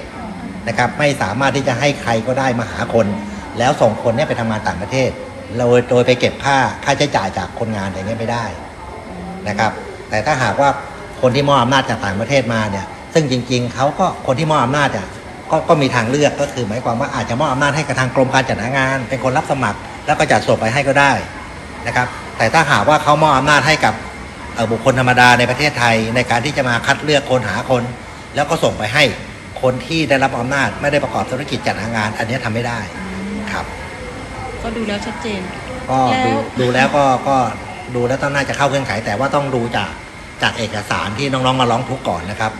[0.67, 3.07] นะครับ ไม่สามารถที่จะให้ใครก็ได้มาหาคน
[3.59, 5.09] แล้วส่งคนเนี้ไปทำงานต่างประเทศ
[5.57, 8.45] โดยโดยไปเก็บค่าค่าใช้จ่ายจากคนงานอย่างเงี้ยไม่ได้
[9.49, 9.71] นะครับ
[10.09, 10.69] แต่ถ้าหากว่า
[11.21, 15.07] คนที่มอบอำนาจจากต่างประเทศมาเนี่ย ซึ่งจริง ๆเขาก็คนที่มอบอำนาจเนี่ย
[15.51, 21.11] ก็ก็มีทางเลือกก็คือหมายความว่าอาจจะมอบอำนาจให้กับทางกรมการจัดหางาน เป็นคนรับสมัคร แล้วก็จัดส่งไปให้ก็ได้
[21.87, 23.93] นะครับ แต่ถ้าหากว่าเขามอบอำนาจให้กับ
[24.55, 27.83] เอ่อบุคคลธรรมดาในประเทศไทย ในการที่จะมาคัดเลือกคนหาคน
[28.35, 29.03] แล้วก็ส่งไปให้
[29.61, 32.79] คนที่ได้รับอำนาจไม่ได้ประกอบธุรกิจจัดหางาน อันนี้ทำไม่ได้
[33.51, 33.65] ครับ
[34.63, 35.41] ก็ดูแล้วชัดเจน
[35.89, 37.37] ก็แล้วดูดูแล้วก็ก็
[37.95, 39.91] ดูแล้วต้องน่าจะเข้าเงื่อนไข แต่ว่าต้องดูจาก
[40.41, 42.51] จากเอกสารที่น้องๆมาร้องทุกข์ก่อนนะครับ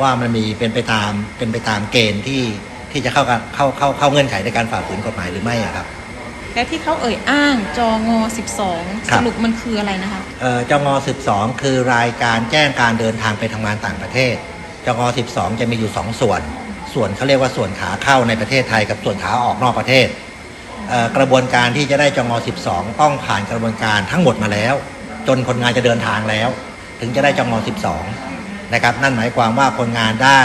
[0.00, 2.42] ว่ามันมีเป็นไปตามเป็นไปตามเกณฑ์ที่
[2.92, 5.86] ที่จะเข้ากันเข้าเข้าเข้าเงื่อนไขในการฝ่าฝืนกฎหมายหรือไม่อะครับ
[6.58, 10.88] และที่เขาเอ่ยอ้างจองอค12รัสบ รุปมันคืออะไรนะคะ เอ่อจง
[11.24, 14.34] 12 คือรายการแจ้งการเดินทางไปทำงานต่างประเทศ
[14.86, 15.00] จง
[15.32, 16.40] 12 จะมีอยู่ 2 ส่วน
[16.94, 20.06] ส่วนเขาเรียกว่าส่วนขาเข้าในประเทศไทยกับส่วนขาออกนอกประเทศ
[20.88, 22.32] เอ่อกระบวนการที่จะได้จง
[22.64, 24.74] 12 ต้องผ่านกระบวนการทั้งหมดมาแล้ว
[25.28, 26.48] จนคนงานจะเดินทางแล้ว
[27.00, 27.52] ถึงจะได้จง
[28.14, 30.42] 12 นะครับ นั่นหมายความว่าคนงานได้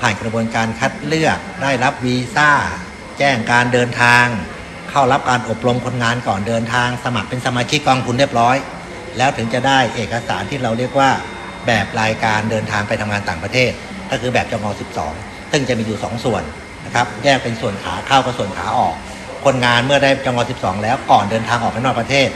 [0.00, 2.50] ผ่านกระบวนการคัดเลือกได้รับวีซ่า
[3.18, 4.26] แจ้งการเดินทาง
[4.90, 8.56] เข้ารับการอบรมคนงานก่อนเดินทาง สมัครเป็นสมาชิกกองทุนเรียบร้อย
[9.18, 11.10] แล้วถึงจะได้เอกสารที่เราเรียกว่า
[11.66, 13.70] แบบรายการเดินทางไปทำงานต่างประเทศ
[14.10, 14.66] ก็คือแบบจง
[15.08, 16.42] 12 ซึ่งจะมีอยู่ 2 ส่วน
[16.84, 18.94] นะครับแยกเป็นส่วนขาเข้ากับส่วนขาออก
[19.44, 22.28] คนงานเมื่อได้จง12 แล้วก่อนเดินทางออกไปนอกประเทศ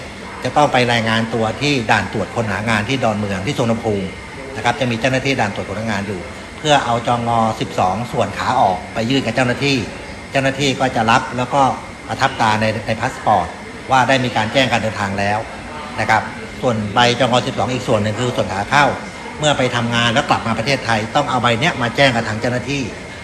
[0.45, 4.07] จะต้องไปรายงานตัวที่ด่านตรวจคนหางานที่ดอนเมืองที่สุวรรณภูมิ
[4.57, 6.21] นะครับจะมีเจ้าหน้าที่ด่านตรวจคนหางานอยู่
[6.59, 7.31] เพื่อเอาจงอ
[7.71, 9.77] 12 ส่วนขาออกไปยื่นกับเจ้าหน้าที่
[10.31, 11.63] เจ้าหน้าที่ก็จะรับแล้วก็
[12.11, 13.49] ประทับตาในในพาสปอร์ต
[13.91, 15.39] ว่าได้มีการแจ้งการเดินทางแล้ว
[16.01, 16.23] นะครับ
[16.63, 18.85] ส่วนใบจงอ12 อีกส่วนหนึ่งคือส่วนขาเข้า
[19.39, 22.83] เมื่อไปทำงานแล้วกลับมาประเทศไทย ต้องเอาใบเนี้ยมาแจ้งกับทางเจ้าหน้าที่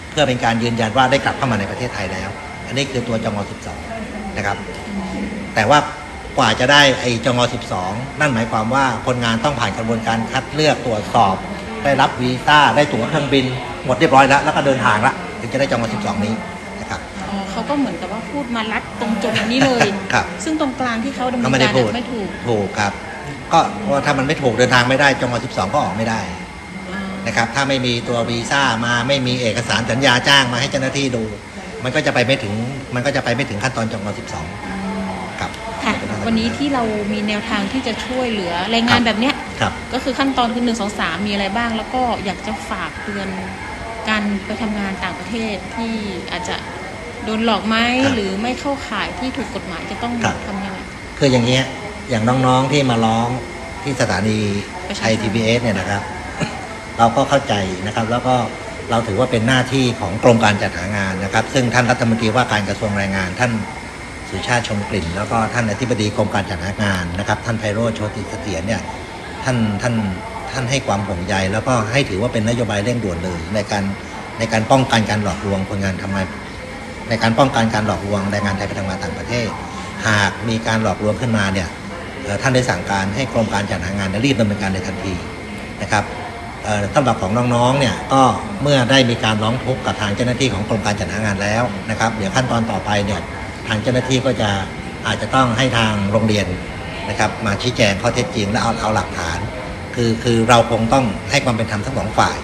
[0.09, 2.29] เพื่อเป็นการยืนยันว่าได้กลับเข้ามาในประเทศไทยแล้ว
[2.67, 3.41] อันนี้คือตัวจงอ
[3.89, 4.57] 12 นะครับ
[5.55, 5.79] แต่ว่า
[6.37, 7.43] กว่าจะได้ไอ้จงอ
[7.83, 11.35] 12 นั่นหมายความว่าคนงานต้องผ่านกระบวนการคัดเลือกตรวจสอบ
[11.83, 13.45] ได้รับวีซ่าได้ตั๋วเครื่องบิน
[13.85, 16.33] หมดเรียบร้อยแล้วแล้วก็เดินทางละถึงจะได้จงอ12 นี้
[17.69, 22.91] ก็เหมือนกับว่าพูดมาลัดตรงจุดนี้เลย ครับ ซึ่งตรงกลางที่เขาดำเนิเขานไม่ได้การพูดเนี่ยไม่ถูก ถูกครับ
[23.53, 26.21] ก็เพราะว่าถ้ามันไม่ถูกเดินทางไม่ได้จง12 ก็ออกไม่ได้
[26.91, 31.23] อ่านะครับ ถ้าไม่มีตัววีซ่ามาไม่มีเอกสารสัญญาจ้างมาให้เจ้าหน้าที่ดู
[31.83, 32.53] มันก็จะไปไม่ถึง
[32.95, 34.01] มันก็จะไปไม่ถึงขั้นตอนจง
[34.71, 35.51] 12 ครับ
[35.83, 35.93] ค่ะ
[36.25, 43.27] วันนี้ที่เรามีแนวทางที่จะช่วยเหลือแรงงานแบบเนี้ยครับก็คือขั้นตอนคือหนึ่งสองสามมีอะไรบ้าง แล้วก็อยากจะฝากเตือน
[44.09, 45.93] การไปทำงานต่างประเทศที่
[46.31, 46.55] อาจจะ
[47.27, 50.79] โดนหลอกไหมครับหรือไม่เข้าข่ายที่ถูกกฎหมายจะต้องครับทำยังไง
[51.17, 51.63] คืออย่างเงี้ย
[52.09, 53.27] อย่างน้องๆที่มาร้อง
[53.83, 54.37] ที่สถานี
[54.87, 56.01] ประชาไทยชนทีบีเอสเนี่ยนะครับ
[56.97, 57.53] เราก็เข้าใจ
[57.87, 58.35] นะครับ แล้วก็
[58.89, 63.51] เราถือว่าเป็นหน้าที่ของกรมการจัดหางานนะครับ ซึ่งท่านรัฐมนตรีว่าการกระทรวงแรงงาน ท่าน
[64.29, 68.81] สุชาติชมกลิ่น แล้วก็ท่านอธิบดีกรมการจัดหางานนะครับ ท่านไพโรจน์โชติเสถียรเนี่ย
[69.43, 69.95] ท่านท่าน
[70.51, 73.83] ท่านให้ความห่วงใยแล้วก็ให้ถือว่าเป็นนโยบายเร่งด่วนเลยในการ
[74.39, 76.27] ในการป้องกันการหลอกลวงคนงานทำงาน
[77.09, 79.49] ในการป้องกันการหลอกลวงแรงงานไทยไปทำงานต่างประเทศ
[80.07, 81.67] หากมีการหลอกลวงขึ้นมาเนี่ย
[82.41, 85.15] ท่านได้สั่งการให้กรมการจัดหางานรีบดำเนินการในทันที
[85.81, 86.03] นะครับ
[86.63, 88.23] เอ่อสำหรับของน้องๆเนี่ยก็
[88.63, 93.21] เมื่อได้มีการร้องทุกข์กับทางเจ้าหน้าที่ของกรมการจัดหางานแล้วนะครับเดี๋ยวขั้นตอนต่อไปเนี่ย
[93.67, 94.49] ทางเจ้าหน้าที่ก็จะ
[95.07, 96.47] อาจจะต้องให้ทางโรงเรียน
[97.09, 99.39] นะครับมาชี้แจงข้อเท็จจริงและเอาเอาหลักฐาน
[99.95, 102.37] คือคือเราคงต้องให้ความเป็นธรรมทั้งสองฝ่าย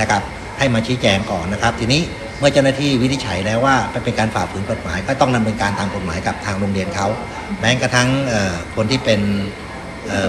[0.00, 0.22] นะครับ
[0.58, 2.02] ให้มาชี้แจงก่อนนะครับ ทีนี้
[2.38, 3.74] เมื่อเจ้าหน้าที่วินิจฉัยแล้วว่า
[4.04, 7.06] เป็นการฝ่าฝืนกฎหมายก็ต้องดำเนินการตามกฎหมายกับทางโรงเรียนเขา
[7.60, 8.08] แม้กระทั่ง
[8.74, 9.20] คนที่เป็น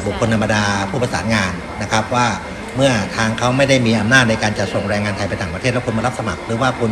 [0.06, 2.28] บุคคลธรรมดาผู้ประสานงานนะครับว่า
[2.76, 6.92] เมื่อทางเขาไม่ได้มีอำนาจในการจัดส่งแรงงานไทยไปต่างประเทศแล้วคุณมารับสมัคร หรือว่าคุณ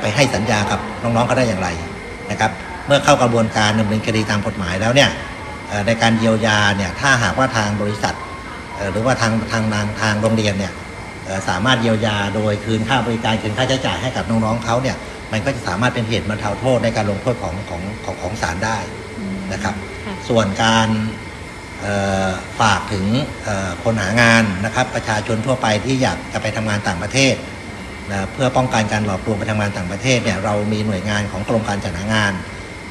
[0.00, 1.68] ไปให้สัญญากับน้องๆเขาได้อย่างไร
[2.30, 2.50] นะครับ
[2.86, 5.10] เมื่อเข้ากระบวนการดำเนินคดีตามกฎหมายแล้วเนี่ย
[5.86, 8.14] ในการเยียวยาเนี่ยถ้าหากว่าทางบริษัท
[8.92, 10.72] หรือว่าทางทางทางทางโรงเรียนเนี่ย
[11.48, 14.96] สามารถเยียวยาโดยคืนค่าบริการคืนค่าใช้จ่ายให้กับน้องๆเขาเนี่ย
[15.32, 18.78] มันก็จะสามารถเป็นเหตุบรรเทาโทษในการลงโทษของของของของศาลได้
[19.52, 19.74] นะครับ
[20.06, 20.88] ค่ะส่วนการ
[21.80, 21.94] เอ่
[22.26, 22.28] อ
[22.60, 23.04] ฝากถึง
[23.44, 27.34] เอ่อคนหางานนะครับ ประชาชนทั่วไปที่อยากจะไปทำงานต่างประเทศ
[28.10, 32.32] นะเพื่อป้องกันการหลอกลวงไปทำงานต่างประเทศเนี่ยเรามีหน่วยงานของกรมการจัดหางาน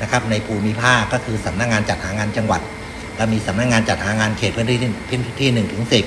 [0.01, 2.61] นะครับ ในภูมิภาคก็คือสำนักงานจัดหางานจังหวัด
[3.17, 4.77] เรามีสำนักงานจัดหางานเขตพื้นที่
[5.09, 6.05] พื้นที่หนึ่งถึงสิบ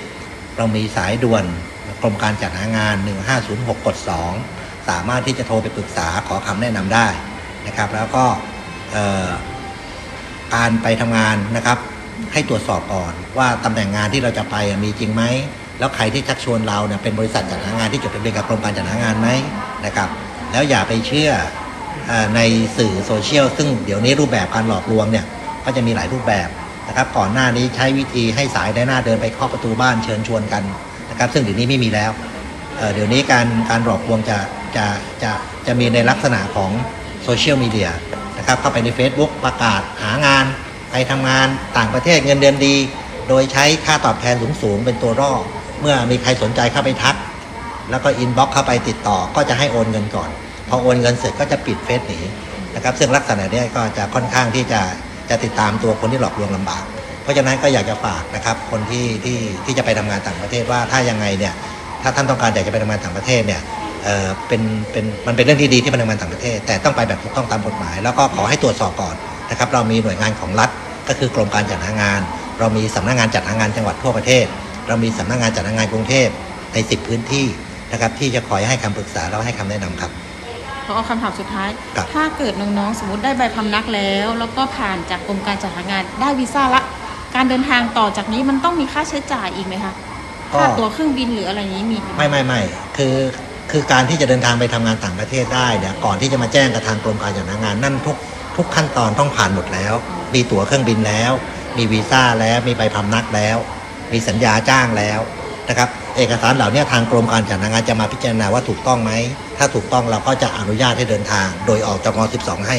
[0.57, 1.45] เรามีสายด่วน
[2.03, 2.95] กรมการจัดหางาน
[3.41, 3.97] 1506กด
[4.43, 7.07] 2สามารถที่จะโทรไปปรึกษาขอคำแนะนำได้
[7.67, 8.25] นะครับ แล้วก็
[10.55, 11.79] การไปทำงานนะครับ
[12.33, 15.23] ให้ตรวจสอบก่อนว่าตำแหน่งงานที่เราจะไปมีจริงไหม
[15.79, 19.29] แล้วใครที่ชักชวนเราเนี่ยเป็นบริษัทจัดหางานที่จดทะเบียนกับกรมการจัดหางานไหม
[19.87, 20.09] นะครับ
[20.53, 21.31] แล้วอย่าไปเชื่อ
[22.11, 22.41] ออใน
[22.77, 25.25] สื่อโซเชียลซึ่งเดี๋ยวนี้รูปแบบการหลอกลวงเนี่ย
[25.65, 26.49] ก็จะมีหลายรูปแบบ
[26.89, 30.63] นะครับก่อนหน้านี้ใช้วิธีให้สายในหน้าเดินไปเคาะประตูบ้านเชิญชวนกัน
[31.21, 34.39] นะครับซึ่งเดี๋ยวนี้ไม่มีแล้วเดี๋ยวนี้การการหลอกลวงจะ
[34.77, 34.87] จะ
[35.23, 35.31] จะ
[35.67, 36.71] จะมีในลักษณะของ
[37.25, 37.91] โซเชียลมีเดีย
[38.39, 40.45] นะครับเข้าไปใน Facebook ประกาศหางาน
[40.91, 41.47] ไปทำงาน
[41.79, 42.77] ต่างประเทศเงินเดือนดี
[43.29, 45.33] โดยใช้ค่าตอบแทนสูงๆเป็นตัวล่อ
[45.81, 47.17] เมื่อมีใครสนใจเข้าไปทัก
[47.91, 50.31] แล้วก็ inbox เข้าไปติดต่อก็จะให้โอนเงินก่อน
[50.69, 52.21] พอโอนเงินเสร็จก็จะปิดเฟซหนี
[52.75, 54.81] นะครับซึ่งลักษณะนี้ก็จะค่อนข้างที่จะ
[55.31, 56.85] จะติดตามตัวคนที่หลอกลวงลำบาก
[57.23, 61.55] เพราะฉะนั้นก็อยากจะฝากนะครับคนที่ที่ที่จะไปทำงานต่างประเทศว่าถ้ายังไงเนี่ย
[62.03, 63.61] ถ้าท่านต้องการอยากจะไปทำงานต่างประเทศเนี่ย
[64.05, 69.15] เอ่อเป็นเป็นมันเป็นเรื่องที่ดีที่ไปทำงานต่างประเทศ แต่ต้องไปแบบถูกต้องตามกฎหมาย แล้วก็ขอให้ตรวจสอบก่อน
[69.51, 70.71] นะครับเรามีหน่วยงานของรัฐ
[71.09, 72.21] ก็คือกรมการจัดหางาน
[72.59, 74.47] เรามีสำนักงานจัดหางานจังหวัดทั่วประเทศ
[74.89, 76.29] เรามีสำนักงานจัดหางานกรุงเทพ
[76.73, 77.47] ใน 10 พื้นที่
[77.93, 80.11] นะครับที่จะคอยให้คำปรึกษาแล้วให้คำแนะนำครับ
[80.87, 86.83] ขอเอาคำถามสุดท้ายครับถ้าเกิดน้องๆสมมติได้ใบพำนักแล้ว แล้วก็ผ่านจากกรมการจัดหางานได้วีซ่าละ
[87.35, 89.95] การเดินทางต่อจากนี้มันต้องมีค่าใช้จ่ายอีกไหมคะ
[90.53, 92.61] ก็ค่าตั๋วเครื่องบินหรืออะไรอย่างนี้มีอีกหไม่ไม่ไม่
[92.97, 93.17] คือ
[93.71, 98.17] คือการที่จะเดินทางไปทำงานต่างประเทศได้เนี่ยก่อนที่จะมาแจ้งกับทางกรมการจัดหางานนั่นทุก
[98.57, 99.95] ทุกขั้นตอนต้องผ่านหมดแล้ว
[100.35, 101.33] มีตั๋วเครื่องบินแล้ว
[101.77, 103.57] มีวีซ่าแล้วมีใบพำนักแล้ว
[104.13, 105.21] มีสัญญาจ้างแล้ว
[105.69, 109.13] นะครับ เอกสารเหล่านี้ทางกรมการจัดหางานจะมาพิจารณาว่าถูกต้องไหม
[109.59, 112.79] ถ้าถูกต้องเราก็จะอนุญาตให้เดินทาง โดยออกจากม .12 ให้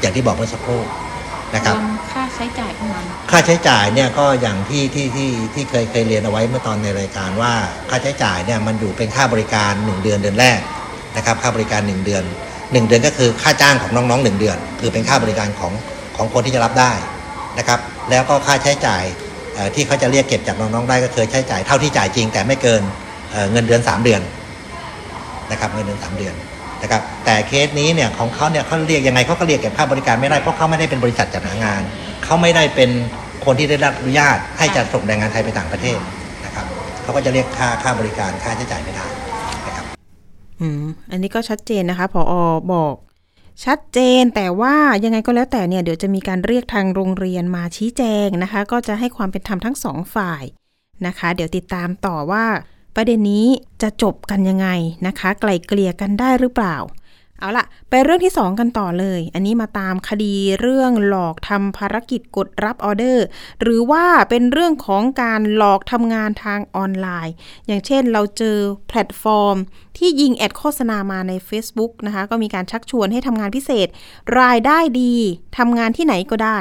[0.00, 0.80] อย่างที่บอกเมื่อสักครู่
[1.54, 7.52] นะครับรวมค่าใช้จ่ายประมาณค่าใช้จ่ายเนี่ยก็อย่างที่ที่ที่ที่เคยเคยเรียนเอาไว้เมื่อตอนในรายการว่า
[7.90, 10.60] ค่าใช้จ่ายเนี่ยมันอยู่เป็นค่าบริการ 1 เดือนเดือนแรก
[11.16, 15.72] นะครับค่าบริการ 1 เดือน 1 เดือนก็คือค่าจ้างของน้องๆ 1 เดือน คือเป็นค่าบริการของ
[16.16, 16.92] ของคนที่จะรับได้
[17.58, 17.78] นะครับ
[18.10, 19.02] แล้วก็ค่าใช้จ่าย
[19.54, 22.82] เอ่อที่เขาจะเรียกเก็บจากน้องๆได้ก็คือใช้จ่ายเท่าที่จ่ายจริงแต่ไม่เกิน
[23.32, 24.20] เอ่อเงินเดือน 3 เดือน
[25.50, 26.34] นะครับเงินเดือน 3 เดือน
[26.82, 31.82] นะครับแต่เคสนี้เนี่ยของเขาเนี่ยเขาเรียกยังไงเขาก็เรียกเก็บค่าบริการไม่ได้เพราะเขาไม่ได้เป็นบริษัทจัดหางาน
[32.24, 32.90] เขาไม่ได้เป็น
[33.44, 35.98] คนที่ได้รับอนุญาต ให้จัดส่งแรงงานไทยไปต่างประเทศ
[36.44, 36.66] นะครับ
[37.02, 39.06] เขาก็จะเรียกค่าค่าบริการค่าใช้จ่ายไม่ได้
[39.66, 39.86] นะครับ
[40.60, 42.34] อืมอันนี้ก็ชัดเจนนะคะพออ
[42.72, 42.94] บอก
[43.64, 50.44] ชัดเจนแต่ว่ายังไงก็แล้วแต่เนี่ยเดี๋ยวจะมีการเรียกทางโรงเรียนมาชี้แจงนะคะ ก็จะให้ความเป็นธรรมทั้งสองฝ่าย
[51.06, 52.44] นะคะ เดี๋ยวติดตามต่อว่า
[52.94, 53.46] ประเด็นนี้
[53.82, 54.68] จะจบกันยังไง
[55.06, 56.76] นะคะ ไกล่เกลี่ยกันได้หรือเปล่า
[57.38, 63.26] เอาล่ะ ไปเรื่องที่ 2 กันต่อเลย อันนี้มาตามคดีเรื่องหลอกทำภารกิจกดรับออเดอร์
[63.62, 67.34] หรือว่าเป็นเรื่องของการหลอกทำงานทางออนไลน์
[67.66, 68.56] อย่างเช่นเราเจอ
[68.88, 69.56] แพลตฟอร์ม
[69.98, 73.88] ที่ยิง ad โฆษณามาใน Facebook นะคะ ก็มีการชักชวนให้ทำงานพิเศษ
[74.40, 75.14] รายได้ดี
[75.58, 76.58] ทำงานที่ไหนก็ได้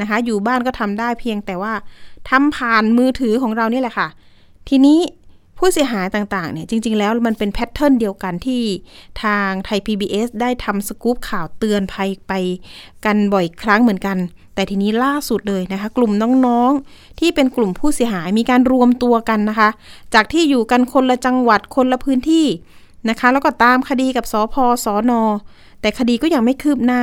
[0.00, 1.74] นะคะ อยู่บ้านก็ทำได้เพียงแต่ว่า
[2.30, 4.08] ทำผ่านมือถือของเรานี่แหละค่ะ
[4.68, 4.98] ทีนี้
[5.62, 8.62] ผู้เสียหายต่างๆเนี่ยจริง ๆ แล้วมันเป็นแพทเทิร์นเดียวกันที่
[9.22, 12.32] ทางไทย PBS ได้ทำสกู๊ปข่าวเตือนภัยไป
[13.04, 14.18] กันบ่อยครั้งเหมือนกัน
[14.54, 16.12] แต่ทีนี้ล่าสุดเลยนะคะ กลุ่ม
[16.46, 19.68] น้องๆ ที่เป็นกลุ่มผู้เสียหายมีการรวมตัวกันนะคะ
[20.14, 22.46] จากที่อยู่กันคนละจังหวัดคนละพื้นที่
[23.08, 25.22] นะคะ แล้วก็ตามคดีกับสพสอนอ
[25.80, 27.02] แต่คดีก็ยังไม่คืบหน้า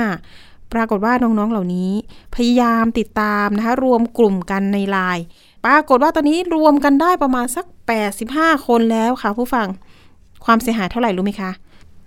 [0.74, 1.92] ปรากฏว่าน้องๆ เหล่านี้
[2.36, 5.24] พยายามติดตามนะคะ รวมกลุ่มกันในไลน์
[5.68, 7.66] ปรากฏว่าตอนนี้รวมกันได้ประมาณสัก
[8.16, 9.68] 85 คนแล้วค่ะ ผู้ฟัง
[10.46, 11.52] ความเสียหายเท่าไหร่รู้ไหมคะ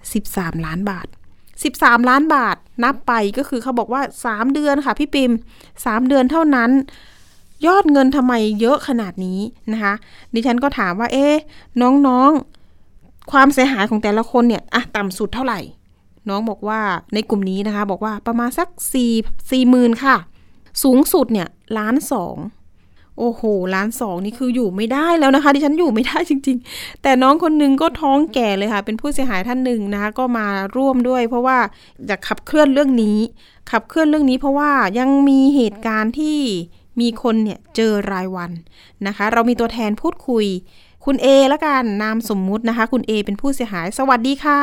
[0.05, 1.07] 13 ล้านบาท
[1.57, 5.33] 13 ล้านบาทนับไปก็คือเขาบอกว่า 3 เดือนค่ะ พี่ปิม
[5.75, 6.71] 3 เดือนเท่านั้น
[7.67, 9.41] ยอดเงินทำไมเยอะขนาดนี้
[9.73, 9.95] นะคะ
[10.35, 11.35] ดิฉันก็ถามว่า เอ๊ะ
[11.83, 15.61] น้องๆ ความเสียหายของแต่ละคนเนี่ยอะต่ำสุดเท่าไหร่
[16.29, 16.81] น้องบอกว่า
[17.15, 18.69] ในกลุ่มนี้นะคะ บอกว่าประมาณสัก
[19.09, 20.17] 4 4หมื่นค่ะ
[20.83, 22.37] สูงสุดเนี่ยล้านสอง
[23.21, 23.43] โอ้โห
[23.75, 31.59] ล้านสองนี่คืออยู่ไม่ได้แล้วนะคะ ดิฉันอยู่ไม่ได้จริง ๆ แต่น้องคนหนึงก็ท้องแก่เลยค่ะ เป็นผู้เสียหายท่านหนึ่งนะคะก็มาร่วมด้วย เพราะว่า
[32.07, 33.19] อยากขับเคลื่อนเรื่องนี้
[33.71, 36.39] ขับเคลื่อนเรื่องนี้เพราะว่ายังมีเหตุการณ์ที่
[37.01, 38.51] มีคนเนี่ยเจอรายวัน
[39.07, 40.47] นะคะ เรามีตัวแทนพูดคุย
[41.05, 44.61] คุณเอละกันนามสมมุตินะคะ คุณเอเป็นผู้เสียหาย สวัสดีค่ะ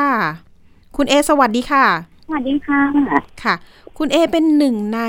[0.98, 1.86] คุณเอสวัสดีค่ะ
[2.28, 2.82] สวัสดีค่ะ
[3.44, 3.56] ค่ะ
[3.98, 5.02] คุณเอเป็นหนึ่งใน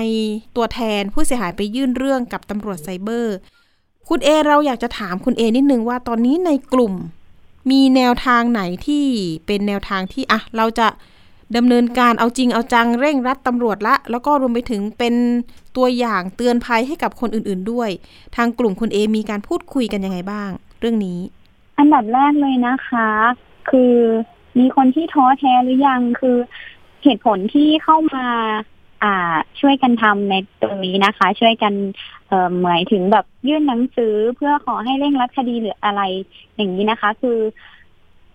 [0.56, 3.36] ตัวแทนผู้เสียหายไปยื่นเรื่องกับตำรวจไซเบอร์
[4.08, 6.94] คุณเอเราอยากจะถามคุณเอนิดนึงว่าตอนนี้ในกลุ่ม
[7.70, 9.04] มีแนวทางไหนที่
[9.46, 10.88] เป็นแนวทางที่อะเราจะ
[11.56, 15.14] ดำเนินการเอาจริงเอาจังเร่งรัดตำรวจละ แล้วก็รวมไปถึงเป็น
[15.76, 17.90] ตัวอย่างเตือนภัยให้กับคนอื่นๆด้วย
[18.36, 21.20] ทางกลุ่มคุณเอมีการพูดคุยกันยังไงบ้าง เรื่องนี้
[21.78, 23.08] อันดับแรกเลยนะคะ
[23.70, 23.94] คือ
[24.58, 26.36] มีคนที่ท้อแท้หรือยังคือ
[27.02, 28.26] เหตุผลที่เข้ามา
[29.02, 29.14] อ่า
[29.60, 31.74] ช่วยกันทำในตรงนี้นะคะ ช่วยกัน
[32.28, 36.02] เอ่อหมายถึงแบบยื่นหนังสือเพื่อขอให้เร่งรัดคดีหรืออะไร
[36.56, 37.38] อย่างนี้นะคะ คือ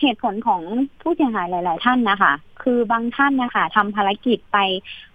[0.02, 0.62] เหตุผลของ
[1.02, 4.58] ผู้เสียหายหลาย ๆ ท่านนะคะ คือบางท่านนะคะทำภารกิจไป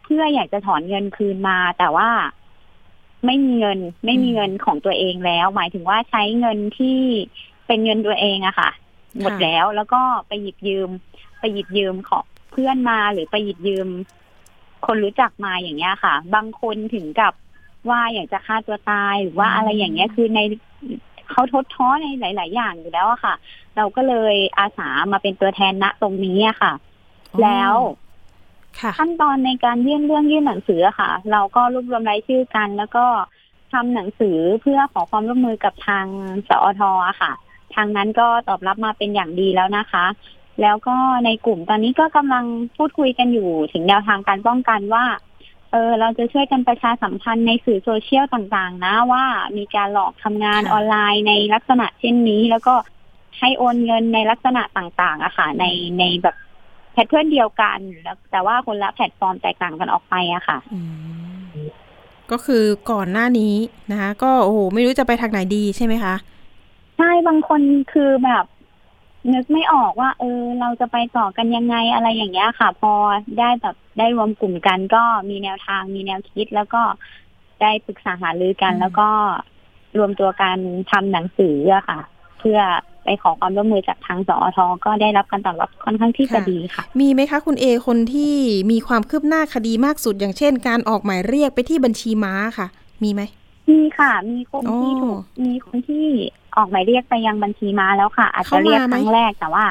[0.05, 2.09] เพื่ออยากจะถอนเงินคืนมา แต่ว่า
[3.27, 6.99] ไม่มีเงินไม่มีเงินของตัวเองแล้ว หมายถึงว่าใช้เงินที่
[7.67, 8.71] เป็นเงินตัวเองอะค่ะ
[9.21, 10.91] หมดแล้วแล้วก็ไปหยิบยืม
[11.41, 13.89] ไปหยิบยืมของเพื่อนมาหรือไปหยิบยืม
[14.87, 17.33] คนรู้จักมาอย่างเงี้ยค่ะ บางคนถึงกับ
[17.88, 20.41] ว่าอยากจะฆ่าตัวตายหรือว่าอะไรอย่างเงี้ยคือใน
[21.31, 23.35] เขาทดท้อในหลาย ๆ อย่างอยู่แล้วอะค่ะ
[23.77, 26.73] เราก็เลยอาสามาเป็นตัวแทนณตรงนี้อะค่ะ
[27.43, 27.75] แล้ว
[28.81, 33.07] ค่ะขั้นตอนในการยื่นเรื่องยื่นหนังสืออะค่ะ เราก็รวบรวมรายชื่อกัน แล้วก็
[33.73, 36.07] ทำหนังสือเพื่อขอความร่วมมือกับทาง
[36.49, 37.33] สอทอะค่ะ
[37.75, 40.05] ทางนั้นก็ตอบรับมาเป็นอย่างดีแล้วนะคะ
[40.62, 42.44] แล้วก็ในกลุ่มตอนนี้ก็กำลัง
[42.77, 45.05] พูดคุยกันอยู่ถึงแนวทางการป้องกันว่า
[45.73, 49.25] เออเราจะช่วยกันประชาสัมพันธ์ในสื่อโซเชียลต่างๆ นะว่า
[49.57, 52.75] มีการหลอกทำงานค่ะออนไลน์ในลักษณะเช่นนี้ แล้วก็
[53.38, 55.64] ให้โอนเงินในลักษณะต่าง ๆอะค่ะใน
[55.99, 56.37] ในแบบ
[56.92, 60.81] pattern เดียวกันแล้วแต่ว่าคนละแพลตฟอร์มแตกต่างกันออกไปอะค่ะอื
[61.57, 61.68] ม
[62.31, 63.55] ก็คือก่อนหน้านี้
[63.90, 66.14] นะคะ ก็โอ้โหไม่รู้จะไปทางไหนดีใช่ไหมคะ
[66.97, 67.61] ใช่บางคน
[67.92, 68.44] คือแบบ
[69.35, 72.93] นึกไม่ออกว่า เออ เราจะไปต่อกันยังไงอะไรอย่างเงี้ยค่ะ พอ
[73.38, 76.83] ได้แบบได้รวมกลุ่มกันก็มีแนวทางมีแนวคิดแล้วก็
[77.62, 79.09] ได้ปรึกษาหารือกันอืมแล้วก็
[79.99, 80.59] รวมตัวกัน
[80.91, 82.01] ทำหนังสืออะค่ะ
[82.38, 82.59] เพื่อ
[83.05, 88.35] ไปขอความร่วมมือจากทางสอทก็ได้รับการตอบรับค่อนข้างที่จะดีค่ะ มีไหมคะคุณเอคนที่
[88.71, 92.67] มีความคืบหน้าคดีมากสุดอย่างเช่น การออกหมายเรียกไปที่บัญชีม้าค่ะ
[93.03, 93.23] มีไหม
[93.71, 96.07] มีค่ะ มีคนที่อ๋อถูกมีคนที่
[96.59, 99.64] ออกหมายเรียกไปยังบัญชีม้าแล้วค่ะ อาจจะเขามาเรียกไหมครั้งแรกแต่ว่า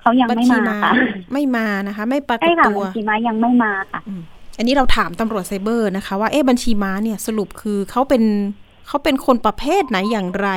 [0.00, 0.92] เขายังบัญไม่ชีมาม้าค่ะ
[1.32, 4.00] ไม่มานะคะ ไม่ปรากใช่ฏค่ะตัวบัญชีม้ายังไม่มาค่ะ
[4.58, 8.22] อันนี้เราถามตำรวจไซเบอร์นะคะ ว่าเอ๊ะบัญชีม้าเนี่ยสรุปคือเขาเป็น
[8.88, 10.48] เขาเป็นคนประเภทไหนอย่างไร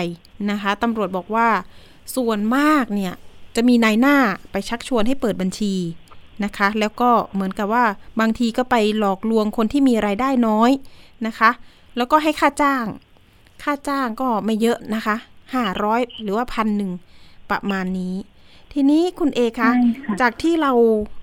[0.51, 1.47] นะคะตำรวจบอกว่า
[2.15, 3.13] ส่วนมากเนี่ย
[3.55, 4.15] จะมีนายหน้า
[4.51, 5.75] ไปชักชวนให้เปิดบัญชี
[6.43, 7.85] นะคะ แล้วก็เหมือนกับว่า
[8.19, 10.71] บางทีก็ไปหลอกลวงคนที่มีรายได้น้อย
[11.27, 11.49] นะคะ
[11.97, 12.85] แล้วก็ให้ค่าจ้าง
[13.63, 15.15] ค่าจ้างก็ไม่เยอะนะคะ
[15.53, 16.91] ห้าร้อยหรือว่าพันหนึ่ง
[17.49, 18.15] ประมาณนี้
[18.73, 20.71] ทีนี้คุณเอคะใช่ค่ะจากที่เรา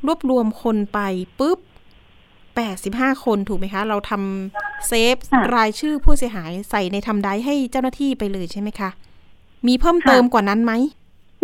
[0.06, 0.98] รวบรวมคนไป
[1.38, 1.58] ปุ๊บ
[2.62, 8.90] 85คนถูกไหมคะ เราทำเซฟค่ะรายชื่อผู้เสียหายใส่ในทำได้ให้เจ้าหน้าที่ไปเลยใช่ไหมคะ
[9.66, 10.72] มีเพิ่มเติมกว่านั้นไหม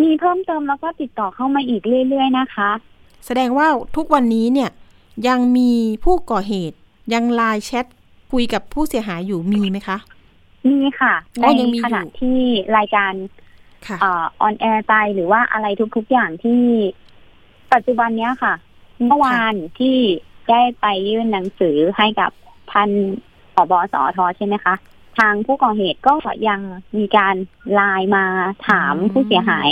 [0.03, 2.71] มีเพิ่มเติมแล้วก็ติดต่อเข้ามาอีกเรื่อยๆนะคะ
[3.27, 4.71] แสดงว่าทุกวันนี้เนี่ย
[5.29, 5.73] ยังมี
[6.05, 6.77] ผู้ก่อเหตุ
[7.15, 7.87] ยังไลน์แชท
[8.33, 9.97] คุยกับผู้เสียหายอยู่มีไหมคะ
[10.69, 12.39] มีค่ะอ๋ในอยังมีอยู่ขณะที่
[12.77, 13.13] รายการ
[13.87, 14.05] ค่ะเอ
[14.43, 16.63] อนแอร์ไปหรือว่าอะไรทุก ๆ อย่างที่
[17.73, 18.55] ปัจจุบันเนี้ยค่ะ
[19.07, 19.97] เมื่อวานที่
[20.51, 22.31] ได้ไปยื่นหนังสือให้กับ
[22.71, 22.91] พัน
[23.55, 24.75] ผบสอทใช่ไหมคะ
[25.19, 26.15] ทางผู้ก่อเหตุก็
[26.49, 26.61] ยัง
[26.99, 27.35] มีการ
[27.75, 28.25] ไลน์มา
[28.69, 29.71] ถามอืมผู้เสียหาย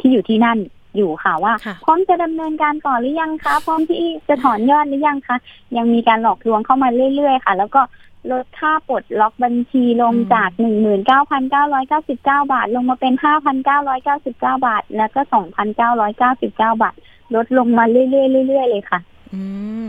[0.00, 0.58] ที่อยู่ที่นั่น
[0.96, 3.98] อยู่ค่ะว่าค่ะพร้อมจะดำเนินการต่อหรือยังคะ พร้อมที่
[4.28, 5.36] จะถอนยอดหรือยังคะ
[5.76, 7.80] ยังมีการหลอกลวงเข้ามาเรื่อยๆ ค่ะ แล้วก็
[8.30, 16.94] ลดค่าปลดล็อกบัญชีลงอืมจากหนึ่งหมื่นเก้าพันเก้าร้อยเก้าสิบเก้าบาท ลงมาเป็นห้าพันเก้าร้อยเก้าสิบเก้าบาท แล้วก็สองพันเก้าร้อยเก้าสิบเก้าบาท
[17.34, 18.06] ลดลงมาเรื่อ
[18.44, 19.00] ยๆเรื่อยๆเลยค่ะ
[19.32, 19.40] อื
[19.84, 19.86] ม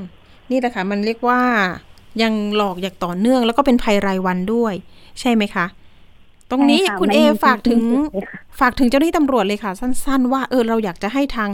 [0.50, 1.41] นี่แหละค่ะมันเรียกว่า
[2.22, 4.74] ยังหลอกอย่างต่อเนื่อง แล้วก็เป็นภัยรายวันด้วย
[5.20, 5.65] ใช่ไหมคะ
[6.52, 11.50] ตรงนี้ใช่ค่ะคุณไม่เอมีฝากถึงที่สิ้นสุดเลยค่ะฝากถึงเจ้าหน้าที่ตำรวจเลยค่ะ สั้น ๆ ว่าเออเราอยากจะให้ทาง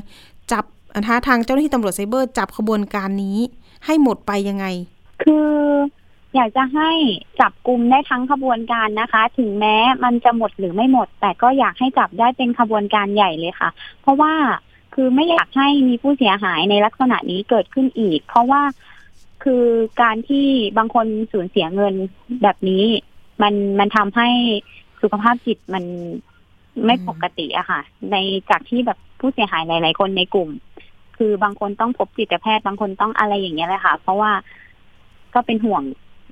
[0.51, 0.65] จับ
[0.97, 3.37] นะคะทางเจ้าหน้าที่ตำรวจไซเบอร์ จับขบวนการนี้
[3.85, 4.65] ให้หมดไปยังไง
[5.23, 5.51] คือ
[6.35, 6.91] อยากจะให้
[7.39, 13.69] จับกลุ่มได้ทั้งขบวนการนะคะ ถึงแม้มันจะหมดหรือไม่หมด แต่ก็อยากให้จับได้เป็นขบวนการใหญ่เลยค่ะ
[14.01, 14.33] เพราะว่า
[14.93, 18.61] คือไม่อยากให้มีผู้เสียหายในลักษณะนี้เกิดขึ้นอีก เพราะว่า
[19.43, 19.65] คือ
[20.01, 21.93] การที่บางคนสูญเสียเงิน
[22.43, 22.83] แบบนี้
[23.41, 24.29] มันมันทำให้
[25.01, 25.83] สุขภาพจิตมัน
[26.85, 28.15] ไม่ปกติอะค่ะ ใน
[28.49, 30.49] จากที่แบบผู้เสียหายหลาย ๆ คนในกลุ่ม
[31.17, 34.31] คือบางคนต้องพบจิตแพทย์บางคนต้องอะไรอย่างเงี้ยเลยค่ะ เพราะว่า
[35.33, 35.83] ก็เป็นห่วง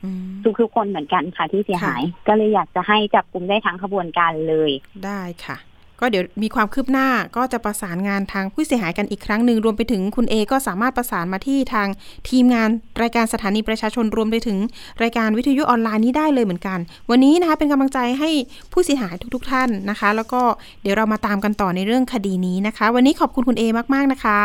[0.06, 4.72] อืมทุกๆคนเหมือนกันค่ะที่เสียหาย ก็เลยอยากจะให้จับกลุ่มได้ทั้งขบวนการเลย
[5.06, 5.58] ได้ค่ะ
[6.00, 11.88] ก็เดี๋ยวมีความคืบหน้าก็จะประสานงานทางผู้เสียหายกันอีกครั้งหนึ่งรวมไปถึงคุณเอก็สามารถประสานมาที่ทาง
[12.30, 12.70] ทีมงาน
[13.02, 14.58] รายการสถานีประชาชนรวมไปถึง
[15.04, 16.80] รายการวิทยุออนไลน์นี้ได้เลยเหมือนกัน
[17.10, 18.30] วันนี้นะคะเป็นกำลังใจให้
[18.72, 20.42] ผู้เสียหายทุกๆท่านนะคะ แล้วก็
[20.82, 24.40] เดี๋ยวเรามาตามกันต่อในเรื่องคดีนี้นะคะ วันนี้ขอบคุณคุณเอมากๆนะคะ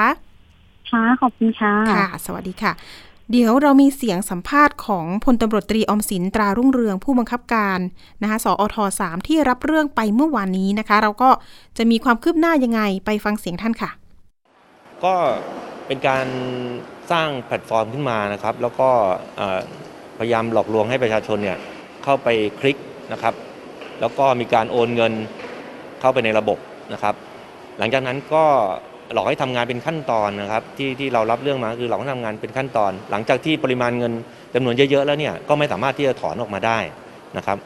[0.90, 2.72] ค่ะขอบคุณค่ะค่ะ สวัสดีค่ะ
[3.32, 7.78] เดี๋ยวเรามีเสียงสัมภาษณ์ของพลตำรวจตรีอมสินตรารุ่งเรืองผู้บังคับการ
[8.22, 11.30] นะคะสอทสามที่รับเรื่องไปเมื่อวานนี้นะคะ เราก็
[11.78, 13.90] จะมีความคืบหน้ายังไงไปฟังเสียงท่านค่ะ
[15.04, 15.14] ก็
[15.86, 16.26] เป็นการ
[17.10, 18.88] สร้างแพลตฟอร์มขึ้นมานะครับ แล้วก็
[20.18, 21.58] พยายามหลอกลวงให้ประชาชนเนี่ย
[22.04, 22.28] เข้าไป
[22.60, 22.76] คลิก
[23.12, 23.34] นะครับ
[24.00, 25.12] แล้วก็มีการโอนเงิน
[26.00, 26.58] เข้าไปในระบบ
[26.92, 27.14] นะครับ
[27.78, 28.44] หลังจากนั้นก็
[29.14, 34.12] หลอกให้ทำงานเป็นขั้นตอนนะครับที่ที่เรารับเรื่องมาคือหลอกให้ทำงานเป็นขั้นตอน หลังจากที่ปริมาณเงิน
[34.54, 36.78] จำนวนเยอะๆแล้วเนี่ยก็ไม่สามารถที่จะถอนออกมาได้
[37.36, 37.58] นะครับ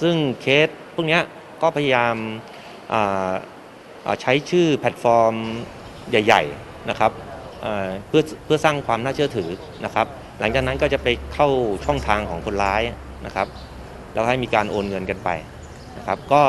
[0.00, 1.18] ซึ่งเคสพวกนี้
[1.62, 2.14] ก็พยายาม
[4.20, 5.34] ใช้ชื่อแพลตฟอร์ม
[6.10, 7.12] ใหญ่ ๆนะครับ
[8.08, 9.50] เพื่อเพื่อสร้างความน่าเชื่อถือ
[9.84, 10.06] นะครับ
[10.40, 11.48] หลังจากนั้นก็จะไปเข้า
[11.86, 12.82] ช่องทางของคนร้าย
[13.26, 13.46] นะครับ
[14.12, 15.30] แล้วให้มีการโอนเงินกันไป
[15.98, 16.42] นะครับ ก็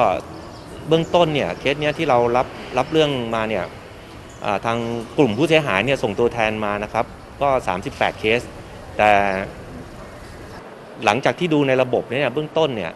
[0.87, 3.63] เบื้องต้นเนี่ยเคสเนี้ยที่เรารับรับเรื่องมาเนี่ย
[4.65, 4.77] ทาง
[5.17, 7.05] กลุ่มผู้เสียหายเนี่ยส่งตัวแทนมานะครับ
[7.41, 7.49] ก็
[7.83, 8.41] 38 เคส
[8.97, 9.11] แต่
[11.05, 12.91] หลังจากที่ดูในระบบเนี่ยเบื้องต้นเนี่ย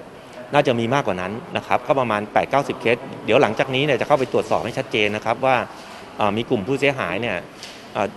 [0.54, 2.22] น่าจะมีมากกว่านั้นนะครับ ก็ประมาณ
[2.52, 5.56] 8-90 เคส เดี๋ยวหลังจากนี้เนี่ยจะเข้าไปตรวจสอบให้ชัดเจนนะครับว่า
[6.38, 7.38] มีกลุ่มผู้เสียหายเนี่ย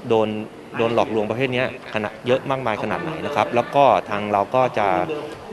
[0.09, 0.29] โดน
[0.77, 4.87] โดนหลอกลวงประเภทนี้ขนาดเยอะมากมายขนาดไหนนะครับ แล้วก็ทางเราก็จะ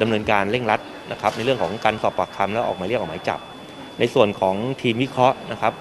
[0.02, 0.80] ดำเนินการเร่งรัด
[1.12, 3.40] นะครับ ในเรื่องของการสอบปากคำแล้วออกหมายเรียกออกหมายจับ
[4.00, 5.74] ในส่วนของทีมวิเคราะห์นะครับ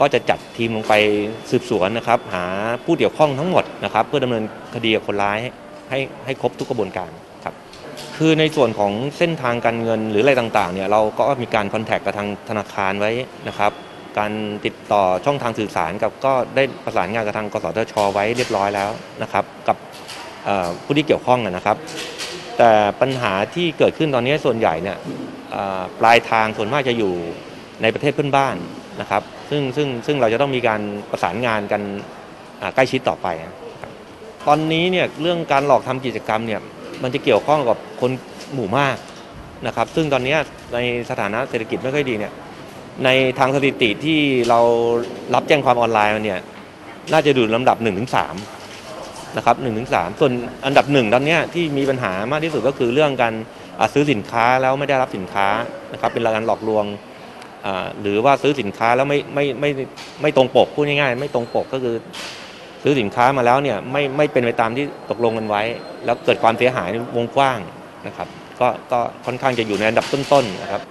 [0.00, 0.94] ก็จะจัดทีมลงไป
[1.50, 2.44] สืบสวนนะครับ หา
[2.84, 5.38] ผู้เกี่ยวข้องทั้งหมดนะครับ เพื่อดำเนินคดีกับคนร้าย
[5.90, 7.10] ให้ให้ครบทุกกระบวนการ
[7.44, 7.54] ครับ
[8.16, 13.10] คือในส่วนของเส้นทางการเงินหรืออะไรต่างๆเนี่ยเราก็มีการคอนแทคกับทางธนาคารไว้
[13.48, 13.72] นะครับ
[14.18, 14.32] การ
[14.64, 18.90] ติดต่อช่องทางสื่อสารกับก็ได้ประสานงานกับทางกสทช ไว้เรียบร้อยแล้ว
[19.22, 19.76] นะครับ กับ
[20.84, 21.76] ผู้ที่เกี่ยวข้องนะครับ
[22.58, 24.96] แต่ปัญหาที่เกิดขึ้นตอนนี้ส่วนใหญ่เนี่ย
[26.00, 27.14] ปลายทางส่วนมากจะอยู่
[27.82, 28.56] ในประเทศเพื่อนบ้าน
[29.00, 30.80] นะครับซึ่งซึ่งซึ่งเราจะต้องมีการ
[31.10, 31.82] ประสานงานกัน
[32.74, 33.26] ใกล้ชิดต่อไป
[34.46, 36.60] ตอนนี้เนี่ยเรื่องการหลอกทำกิจกรรมเนี่ย
[37.02, 38.10] มันจะเกี่ยวข้องกับคน
[38.54, 38.96] หมู่มาก
[39.66, 40.36] นะครับ ซึ่งตอนนี้
[40.74, 40.78] ใน
[41.10, 42.32] สถานะเศรษฐกิจไม่ค่อยดีเนี่ย
[43.04, 44.60] ในทางสถิติที่เรา
[45.34, 46.40] รับแจ้งความออนไลน์มาเนี่ย
[47.12, 48.18] น่าจะดูลำดับ1-3ถึงส
[49.36, 50.32] นะครับ1-3ถึงสส่วน
[50.66, 53.34] อันดับหนึ่งตอนนี้ที่มีปัญหามากที่สุดก็คือเรื่องการ
[53.94, 55.46] ซื้อสินค้าแล้วไม่ได้รับสินค้า
[55.92, 56.84] นะครับเป็นการหลอกลวง
[58.00, 59.70] หรือว่าซื้อสินค้าแล้วไม่ไม่ไม่
[60.22, 61.94] ไม่ตรงปกพูดง่ายๆ ไม่ตรงปกก็คือ
[62.82, 65.62] ซื้อสินค้ามาแล้วเนี่ยไม่ไม่เป็นไปตามที่ตกลงกันไว้
[66.04, 67.58] แล้วเกิดความเสียหายในวงกว้าง
[68.06, 68.28] นะครับ
[68.60, 70.82] ก็ก็ค่อนข้างจะอยู่ในอันดับต้นๆนะครับ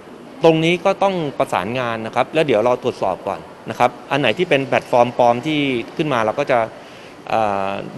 [0.44, 5.58] ตรงนี้ก็ต้องประสานงานนะครับ แล้วเดี๋ยวเราตรวจสอบก่อนนะครับ อันไหนที่เป็นแพลตฟอร์มปลอมที่
[5.96, 6.58] ขึ้นมาเราก็จะ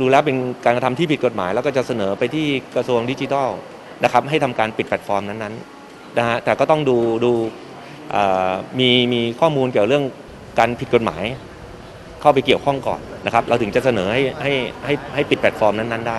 [0.01, 2.47] ดูแล้วเป็นการกระทำที่ผิดกฎหมาย แล้วก็จะเสนอไปที่
[2.77, 3.49] กระทรวงดิจิทัล
[4.05, 7.33] นะครับให้ทำการปิดแพลตฟอร์มนั้นๆนะฮะแต่ก็ต้องดูดู
[8.79, 10.05] มีมีข้อมูลเกี่ยวเรื่อง
[10.59, 11.25] การผิดกฎหมาย
[12.21, 14.53] เข้าไปเกี่ยวข้องก่อนนะครับ เราถึงจะเสนอให้ให้
[14.85, 16.19] ให้ให้ปิดแพลตฟอร์มนั้นๆได้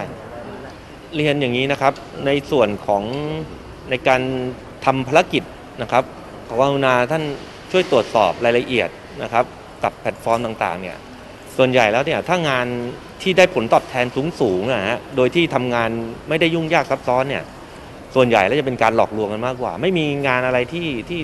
[1.15, 1.93] เรียนอย่างนี้นะครับ
[2.25, 3.03] ในส่วนของ
[3.89, 4.21] ในการ
[4.85, 5.43] ทำภารกิจ
[5.81, 6.03] นะครับ
[6.47, 7.23] ขอกรุณาท่าน
[7.71, 8.89] ช่วยตรวจสอบรายละเอียด
[9.23, 9.45] นะครับ
[9.83, 10.97] กับแพลตฟอร์มต่างๆเนี่ย
[11.57, 12.65] ส่วนใหญ่แล้วเนี่ยถ้างาน
[13.21, 14.05] ที่ได้ผลตอบแทน
[14.41, 15.89] สูงๆนะฮะโดยที่ทำงาน
[16.29, 17.43] ไม่ได้ยุ่งยากซับซ้อนเนี่ย
[18.15, 21.19] ส่วนใหญ่แล้วจะเป็นการหลอกลวงกันมากกว่า ไม่มีงานอะไรที่ที่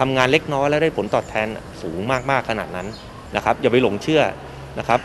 [0.00, 1.46] ทำงานเล็กน้อยแล้วได้ผลตอบแทน
[1.82, 2.86] สูงมากๆขนาดนั้น
[3.36, 4.22] นะครับ อย่าไปหลงเชื่อ
[4.78, 5.00] นะครับ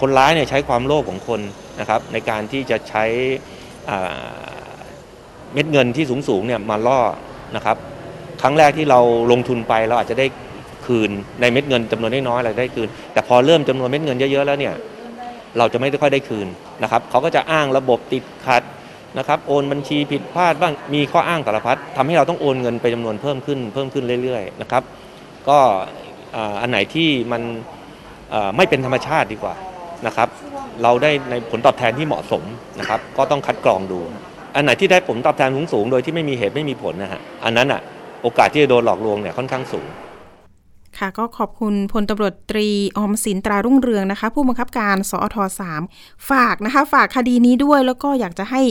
[0.00, 1.40] คนร้ายเนี่ยใช้ความโลภของคน
[1.80, 3.04] นะครับ ในการที่จะใช้
[5.52, 7.00] เม็ดเงินที่สูงๆเนี่ยมาล่อ
[7.56, 7.76] นะครับ
[8.42, 9.00] ครั้งแรกที่เรา
[9.32, 10.26] ลงทุนไปเราอาจจะได้
[10.86, 11.10] คืน
[11.40, 14.74] ในเม็ดเงินจำนวนน้อยๆเราได้คืน แต่พอเริ่มจำนวนเม็ดเงินเยอะๆแล้วเนี่ย
[15.58, 16.48] เราจะไม่ค่อยได้คืน
[16.82, 18.62] นะครับเขาก็จะอ้างระบบติดขัด
[19.18, 24.82] นะครับโอนบัญชีผิดพลาดบ้างมีข้ออ้างสารพัดทำให้เราต้องโอนเงินไปจำนวนเพิ่มขึ้นเพิ่มขึ้นเรื่อยๆนะครับ
[25.48, 25.58] ก็
[26.60, 27.42] อันไหนที่มัน
[28.56, 29.54] ไม่เป็นธรรมชาติดีกว่า
[30.06, 30.28] นะครับ
[30.82, 32.42] เราได้ในผลตอบแทนที่เหมาะสม
[32.80, 33.98] นะครับก็ต้องคัดกรองดู
[34.54, 37.80] อันไหนที่ได้ผลตอบแทนสูงๆโดยที่ไม่มีเหตุไม่มีผลนะฮะอันนั้นอะ
[38.22, 39.86] โอกาสที่จะโดนหลอกลวงเนี่ยค่อนข้างสูง
[40.98, 42.68] ค่ะก็ขอบคุณพลตำรวจตรี
[42.98, 45.82] อมสินตรารุ่งเรืองนะคะ ผู้บังคับการสอทสาม
[46.30, 48.62] ฝากนะคะ ฝากคดีนี้ด้วยแล้วก็อยากจะให้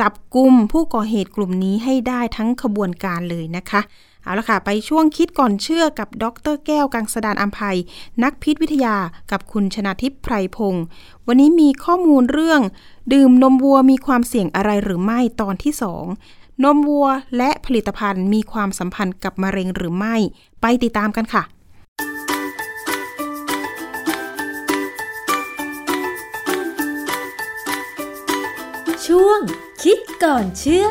[0.00, 3.80] จับกลุ่มผู้ก่อเหตุกลุ่มนี้ให้ได้ทั้งขบวนการเลยนะคะ
[4.22, 7.78] เอาละค่ะ ไปช่วงคิดก่อนเชื่อกับดรแก้วกังสดานอัมภัย
[8.22, 8.96] นักพิษวิทยา
[9.30, 10.84] กับคุณชนาทิพย์ไพรพงศ์
[11.26, 12.60] วันนี้มีข้อมูลเรื่อง
[13.12, 16.04] ดื่มนมวัวมีความเสี่ยงอะไรหรือไม่ตอนที่สอง
[16.64, 20.16] นมวัวและผลิตภัณฑ์มีความสัมพันธ์กับมะเร็งหรือไม่
[20.60, 21.42] ไปติดตามกันค่ะ
[29.18, 29.42] ช่วง
[29.82, 30.86] คิดก่อนเชื่อ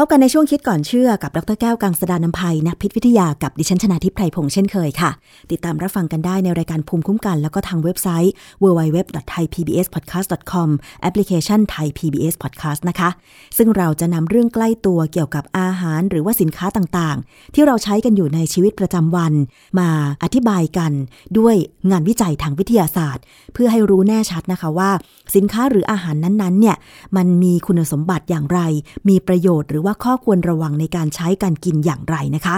[0.00, 5.10] พบกันในช่วงคิดก่อนเชื่อกับดรแก้วกังสดานนภัยนักพิษวิทยากับดิฉันชนาทิพไพรพงษ์เช่นเคยค่ะ
[5.50, 8.32] ติดตามรับฟังกันได้ในรายการภูมิคุ้มกัน แล้วก็ทางเว็บไซต์
[8.62, 10.68] www.thaipbspodcast.com
[11.02, 13.08] แอปพลิเคชัน Thai PBS Podcast นะคะ
[13.56, 19.32] ซึ่งเราจะนำเรื่องใกล้ตัวเกี่ยวกับอาหารหรือว่าสินค้าต่างๆ ที่เราใช้กันอยู่ในชีวิตประจำวัน
[19.78, 19.88] มา
[20.22, 20.92] อธิบายกัน
[21.38, 21.54] ด้วย
[21.90, 24.90] งานวิจัยทางวิทยาศาสตร์ เพื่อให้รู้แน่ชัดนะคะว่า
[25.34, 26.76] สินค้าหรืออาหารนั้นๆเนี่ย
[27.16, 28.60] มันมีคุณสมบัติอย่างไร
[29.08, 32.56] มีประโยชน์หรือว่าข้อควรระวังในการใช้การกินอย่างไรนะคะ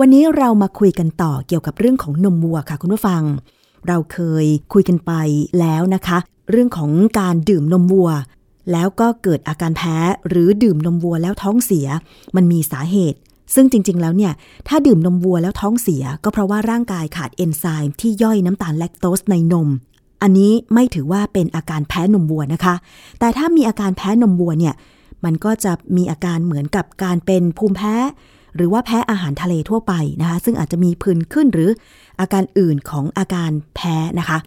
[0.00, 3.22] วันนี้เรามาคุยกันต่อเกี่ยวกับเรื่องของนมวัวค่ะคุณผู้ฟัง
[3.88, 5.12] เราเคยคุยกันไป
[5.60, 6.18] แล้วนะคะ
[6.50, 6.90] เรื่องของ
[7.20, 8.10] การดื่มนมวัว
[8.72, 9.96] แล้วก็เกิดอาการแพ้
[10.28, 11.86] หรือดื่มนมวัวแล้วท้องเสีย
[12.36, 13.18] มันมีสาเหตุ
[13.54, 14.32] ซึ่งจริง ๆ แล้วเนี่ย
[14.68, 19.68] ถ้าดื่มนมวัวแล้วท้องเสีย ก็เพราะว่าร่างกายขาดเอนไซม์ที่ย่อยน้ำตาลแลคโตสในนม
[20.22, 22.74] อันนี้ไม่ถือว่าเป็นอาการแพ้นมวัวนะคะ
[23.20, 24.74] แต่ถ้ามีอาการแพ้นมวัวเนี่ย
[25.24, 27.96] มันก็จะมีอาการเหมือนกับการเป็นภูมิแพ้
[28.56, 31.70] หรือว่าแพ้อาหารทะเลทั่วไปนะคะ ซึ่งอาจจะมีผื่นขึ้นหรือ
[32.20, 34.38] อาการอื่นของอาการแพ้นะคะ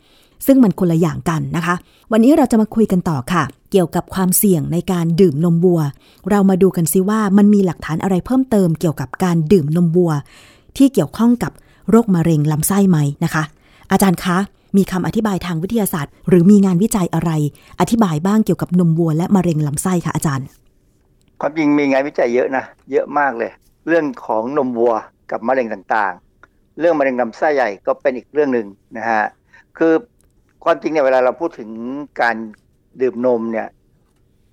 [0.45, 1.75] ซึ่งมันคนละอย่างกันนะคะ
[2.11, 5.81] วันนี้เราจะมาคุยกันต่อค่ะ เกี่ยวกับความเสี่ยงในการดื่มนมวัว
[6.29, 10.11] เรามาดูกันซิว่ามันมีหลักฐานอะไรเพิ่มเติมเกี่ยวกับการดื่มนมวัว
[10.77, 11.51] ที่เกี่ยวข้องกับ
[11.89, 13.43] โรคมะเร็งลำไส้ไหมนะคะ
[13.91, 14.37] อาจารย์คะ
[14.77, 17.31] มีคำอธิบายทางวิทยาศาสตร์ หรือมีงานวิจัยอะไร
[17.79, 20.47] อธิบายบ้างเกี่ยวกับนมวัวและมะเร็งลำไส้คะอาจารย์
[21.41, 23.51] ความจริงมีงานวิจัยเยอะนะ เยอะมากเลย
[23.87, 24.95] เรื่องของนมวัว
[25.31, 28.67] กับมะเร็งต่างๆ เรื่องมะเร็งลำไส้ใหญ่ก็เป็นอีกเรื่องหนึ่ง
[28.97, 29.23] นะฮะ
[29.77, 29.93] คือ
[30.63, 31.69] ความจริงเนี่ยเวลาเราพูดถึง
[32.21, 32.35] การ
[33.01, 33.67] ดื่มนมเนี่ย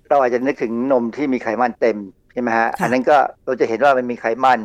[0.09, 1.97] เราอาจจะนึกถึงนมที่มีไขมันเต็ม
[2.33, 4.59] ใช่ไหมฮะ อันนั้นก็เราจะเห็นว่ามันมีไขมัน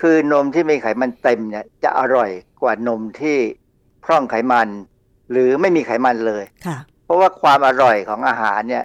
[0.00, 2.30] คือนมที่มีไขมันเต็มเนี่ยจะอร่อย
[2.62, 3.36] กว่านมที่
[4.04, 4.68] พร่องไขมัน
[5.30, 8.84] หรือไม่มีไขมันเลยค่ะเพราะว่าความอร่อยของอาหารเนี่ย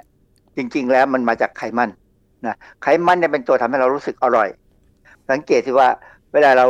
[0.58, 1.90] จริง ๆ แล้วมันมาจากไขมัน
[2.48, 4.48] นะไขมันเนี่ยเป็นตัวทำให้เรารู้สึกอร่อย
[5.30, 5.88] สังเกตสิว่า
[6.34, 6.68] เวลาเรา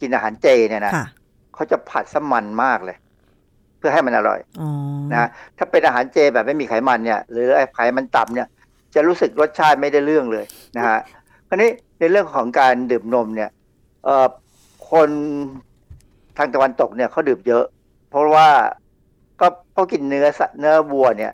[0.00, 1.06] กินอาหารเจเนี่ยนะค่ะ
[1.54, 2.96] เขาจะผัดสมันมากเลย
[3.78, 4.70] เพื่อให้มันอร่อยอ๋อ
[5.12, 8.48] นะถ้าเป็นอาหารเจแบบไม่มีไขมันเนี่ย หรือไอ้ไขมันต่ำเนี่ย
[8.94, 10.44] จะรู้สึกรสชาติไม่ได้เรื่องเลย
[10.76, 10.98] นะฮะ
[11.48, 13.50] คราวนี้ในเรื่องของการดื่มนมเนี่ย
[14.04, 14.26] เอ่อ
[14.90, 15.10] คน
[16.36, 17.64] ทางตะวันตกเนี่ยเขาดื่มเยอะ
[18.10, 18.48] เพราะว่า
[19.40, 21.32] ก็เขากินเนื้อสัตว์เนื้อวัวเนี่ย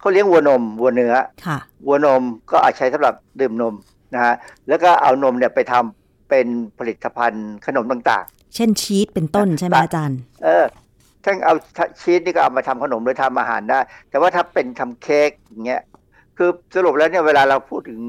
[0.00, 1.14] เขาเลี้ยงวัวนมวัวเนื้อ
[1.46, 3.74] ค่ะวัวนมก็อาจใช้สำหรับดื่มนม
[4.14, 4.34] นะฮะ
[4.68, 6.46] แล้วก็เอานมเนี่ยไปทำเป็น
[6.78, 8.24] ผลิตภัณฑ์ขนมต่าง
[8.54, 10.64] เช่นชีสเป็นต้นใช่ไหมอาจารย์ๆเออ
[11.24, 11.54] ทั้งเอา
[12.00, 13.80] ชีสนี่ก็เอามาทำขนมหรือทำอาหารได้
[14.10, 15.82] แต่ว่าถ้าเป็นทำเค้กอย่างเงี้ย
[16.36, 18.00] คือสรุปแล้วเนี่ยเวลาเราพูดถึง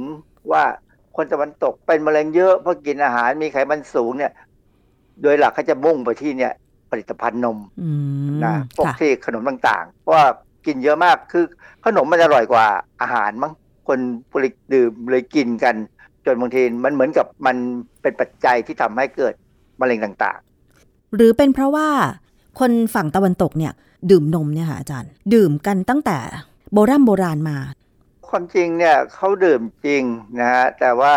[0.51, 0.63] ว่า
[1.15, 4.31] คนตะวันตกเป็นมะเร็งเยอะเพราะกินอาหารมีไขมันสูงเนี่ย
[5.21, 6.53] โดยหลักเขาจะมุ่งไปที่เนี่ย
[6.91, 7.89] ผลิตภัณฑ์นมอื
[8.35, 10.25] มนะพวกค่ะที่ขนมต่างๆ เพราะว่า
[10.65, 11.45] กินเยอะมาก คือ
[11.85, 12.65] ขนมมันอร่อยกว่า
[13.01, 13.53] อาหารมั้ง
[13.87, 13.99] คน
[14.31, 15.75] ผลิตดื่มเลยกินกัน
[16.25, 17.55] จนบางทีมันเหมือนกับมัน
[18.01, 19.33] เป็นปัจจัยที่ทำให้เกิด
[19.81, 20.39] มะเร็งต่าง
[21.15, 21.89] หรือเป็นเพราะว่า
[22.59, 23.73] คนฝั่งตะวันตกเนี่ย
[24.11, 26.17] ดื่มนมเนี่ยค่ะอาจารย์ ดื่มกันตั้งแต่
[26.73, 30.03] โบราณโบราณมาๆความจริงเนี่ยเขาดื่มจริง
[30.39, 31.13] นะฮะแต่ว่า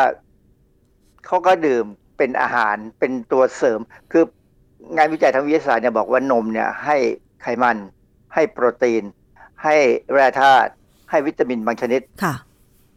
[1.26, 1.84] เขาก็ดื่ม
[2.18, 3.80] เป็นอาหารเป็นตัวเสริม
[4.12, 4.24] คือ
[4.96, 6.96] งานวิจัยทางวิทยาศาสตร์เนี่ยบอกว่านมเนี่ยให้
[7.42, 7.76] ไขมัน
[8.34, 9.02] ให้โปรตีน
[9.64, 9.76] ให้
[10.12, 10.70] แร่ธาตุ
[11.10, 12.34] ให้วิตามินบางชนิดค่ะ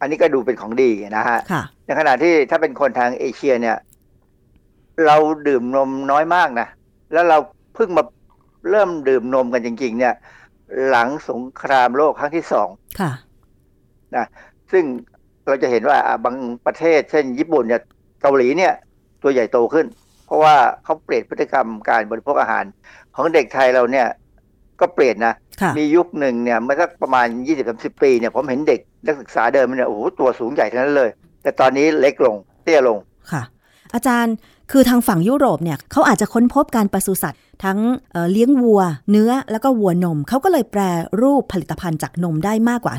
[0.00, 3.76] อันนี้ก็ดูเป็นของดีนะฮะค่ะในขณะที่ถ้าเป็นคนทางเอเชียเนี่ย
[5.06, 5.16] เรา
[5.48, 6.68] ดื่มนมน้อยมากนะ
[7.12, 7.38] แล้วเรา
[7.74, 8.02] เพิ่งมา
[8.70, 10.14] เริ่มดื่มนมกันจริง ๆ เนี่ย
[10.88, 12.68] หลังสงครามโลกครั้งที่สอง
[13.00, 13.12] ค่ะ
[14.16, 14.26] นะ
[14.72, 14.84] ซึ่ง
[15.46, 16.36] เราจะเห็นว่าอะบาง
[16.66, 17.82] ประเทศ เช่น ญี่ปุ่นเนี่ย
[18.22, 18.72] เกาหลีเนี่ย
[19.22, 19.86] ตัวใหญ่โตขึ้น
[20.26, 20.54] เพราะว่า
[20.84, 22.64] เขาเปลี่ยนพฤติกรรมการบริโภคอาหาร
[23.14, 24.06] ของเด็กไทยเราเนี่ย
[24.80, 27.26] ก็เปลี่ยนนะค่ะมียุคหนึ่งเนี่ยเมื่อสักประมาณ
[27.64, 31.10] 20-30 ปีเนี่ยผมเห็นเด็กนักศึกษาเดิมเนี่ยโอ้โหตัวสูงใหญ่ทั้งนั้นเลย
[31.42, 32.98] แต่ตอนนี้เล็กลงเตี้ยลง
[33.32, 33.42] ค่ะ
[33.94, 34.34] อาจารย์
[34.72, 37.78] คือทางฝั่งยุโรปเนี่ยเขาอาจจะค้นพบการปศุสัตว์ ทั้ง
[38.12, 40.80] เอ่อเลี้ยงวัว เนื้อแล้วก็วัวนม เขาก็เลยแปร
[41.22, 42.94] รูปผลิตภัณฑ์จากนมได้มากกว่า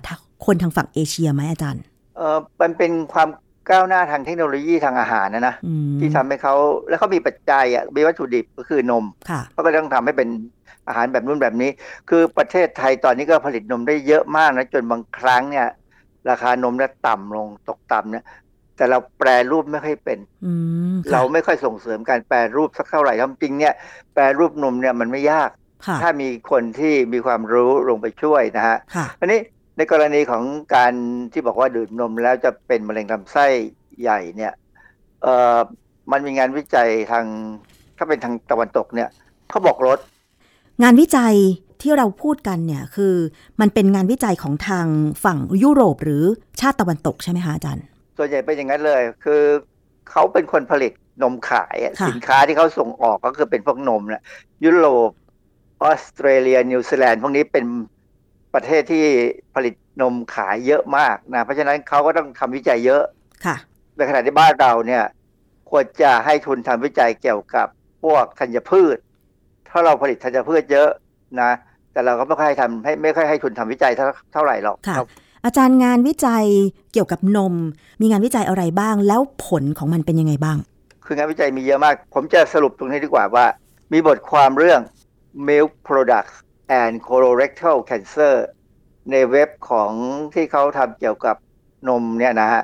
[0.45, 1.81] คนทางฝั่งเอเชียไหมอาจารย์
[2.17, 3.29] เออมันเป็นความ
[3.69, 6.55] ก้าวหน้าทางเทคโนโลยีทางอาหารนะนะอืมที่ทำให้เขา
[6.89, 10.29] แล้วเขามีปัจจัยอะมีวัตถุดิบก็คือนมค่ะเขาก็ต้องทำให้เป็น
[10.87, 11.69] อาหารแบบนู้นแบบนี้
[12.09, 15.67] คือประเทศไทยตอนนี้ก็ผลิตนมได้เยอะมากนะจนบางครั้งเนี่ย
[16.29, 18.25] ราคานมเนี่ยต่ำลงตกต่ำเนี่ย
[18.75, 20.53] แต่เราแปรรูปไม่ค่อยเป็นอื
[20.93, 23.73] มค่ะเราไม่ค่อยส่งเสริมการแปรรูปสักเท่าไหร่ความจริงเนี่ย
[24.13, 25.49] แปรรูปนมเนี่ยมันไม่ยาก
[25.85, 29.39] ค่ะถ้ามีคนที่มีความรู้ลงไปช่วยนะฮะค่ะอันนี้
[29.77, 30.43] ในกรณีของ
[30.75, 30.93] การ
[31.33, 33.45] ที่บอกว่าดื่มนมแล้วจะเป็นมะเร็งลำไส้
[34.01, 34.53] ใหญ่เนี่ย
[35.23, 35.59] เอ่อ
[36.11, 37.25] มันมีงานวิจัยทาง
[37.97, 39.09] ถ้าเป็นทางตะวันตกเนี่ย
[39.49, 39.99] เขาบอกลด
[40.83, 41.35] งานวิจัย
[41.81, 43.15] ที่เราพูดกันเนี่ยคือ
[43.61, 44.87] มันเป็นงานวิจัยของทาง
[45.23, 46.23] ฝั่งยุโรปหรือ
[46.59, 47.83] ชาติตะวันตกใช่ไหมคะอาจารย์
[48.17, 49.41] ส่วนใหญ่เป็นอย่างนั้นเลย คือ
[50.09, 54.23] เขาเป็นคนผลิตนมขายอะค่ะสินค้าที่เขาส่งออกก็คือเป็นพวกนมนะ
[54.65, 55.09] ยุโรป
[55.83, 57.65] ออสเตรเลียนิวซีแลนด์พวกนี้เป็น
[58.53, 59.05] ประเทศที่
[59.55, 63.03] ผลิตนมขายเยอะมากนะเพราะฉะนั้นเขาก็ต้องทำวิจัยเยอะ
[63.45, 63.55] ค่ะ
[63.95, 65.03] ในขณะที่บ้านเราเนี่ย
[65.69, 67.67] ควรจะให้ทุนทำวิจัยเกี่ยวกับ
[68.03, 68.97] พวกธัญพืช
[69.69, 70.89] ถ้าเราผลิตธัญพืชเยอะ
[71.41, 71.51] นะ
[71.91, 74.95] แต่เราก็ไม่ค่อยทำให้ไม่ค่อยให้ทุนทำวิจัยเท่าเท่าไหร่หรอกค่ะ
[75.45, 76.45] อาจารย์งานวิจัย
[76.93, 77.53] เกี่ยวกับนม
[78.01, 80.57] มีงานวิจัยอะไรบ้าง แล้วผลของมันเป็นยังไงบ้าง
[81.05, 83.45] คืองานวิจัยมีเยอะมาก ผมจะสรุปตรงนี้ดีกว่าว่า
[83.93, 84.81] มีบทความเรื่อง
[85.47, 86.35] milk products
[86.81, 88.35] and colorectal cancer
[89.11, 89.91] ในเว็บของ
[90.33, 91.35] ที่เขาทำเกี่ยวกับ
[91.89, 92.63] นมเนี่ยนะฮะ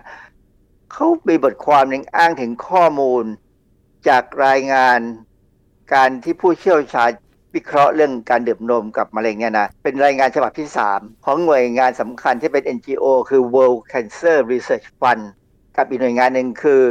[0.91, 3.24] เขามีบทความหนึ่งอ้างถึงข้อมูล
[4.08, 4.99] จากรายงาน
[5.93, 7.11] การที่ผู้เชี่ยวชาญ
[7.55, 15.23] วิเคราะห์เรื่องการดื่มนมกับมะเร็งเนี่ยนะเป็นรายงานฉบับที่ 3 ของหน่วยงานสำคัญที่เป็น NGO คือ World Cancer Research Fund
[15.77, 16.81] กับอีกหน่วยงานหนึ่งคือ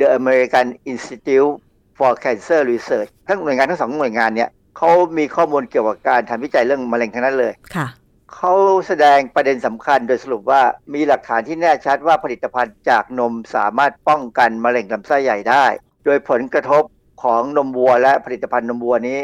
[0.00, 1.52] The American Institute
[1.98, 7.86] for Cancer Research ทั้งหน่วยงานทั้งสองหน่วยงานเนี่ยเขามีข้อมูลเกี่ยวกับการทำวิจัยเรื่องมะเร็งทั้งนั้นเลยค่ะ
[8.34, 8.54] เขา
[8.86, 10.62] แสดงประเด็นสำคัญโดยสรุปว่า
[10.94, 15.64] มีหลักฐานที่แน่ชัดว่าผลิตภัณฑ์จากนมสามารถป้องกันมะเร็งลำไส้ใหญ่ได้
[16.04, 16.82] โดยผลกระทบ
[17.22, 19.18] ของนมวัวและผลิตภัณฑ์นมวัวนี้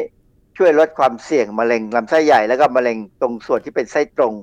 [0.57, 4.35] ช่วยลดความเสี่ยงมะเร็งลำไส้ใหญ่แล้วก็มะเร็งตรงส่วนที่เป็นไส้ตรง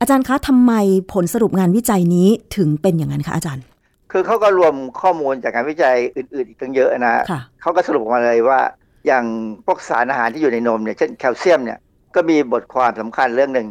[0.00, 0.72] อาจารย์คะทำไม
[1.12, 3.64] ผลสรุปงานวิจัยนี้ถึงเป็นอย่างนั้นคะอาจารย์
[4.12, 8.60] คือเขาก็รวมข้อมูลจากงานวิจัยอื่น ๆ อีกตั้งเยอะนะค่ะเขาก็สรุปออกมาเลยว่า
[9.06, 9.24] อย่าง
[9.66, 11.78] พวกสารอาหารที่อยู่ในนมเนี่ยเช่นแคลเซียมเนี่ย
[12.14, 13.68] ก็มีบทความสำคัญเรื่องหนึ่ง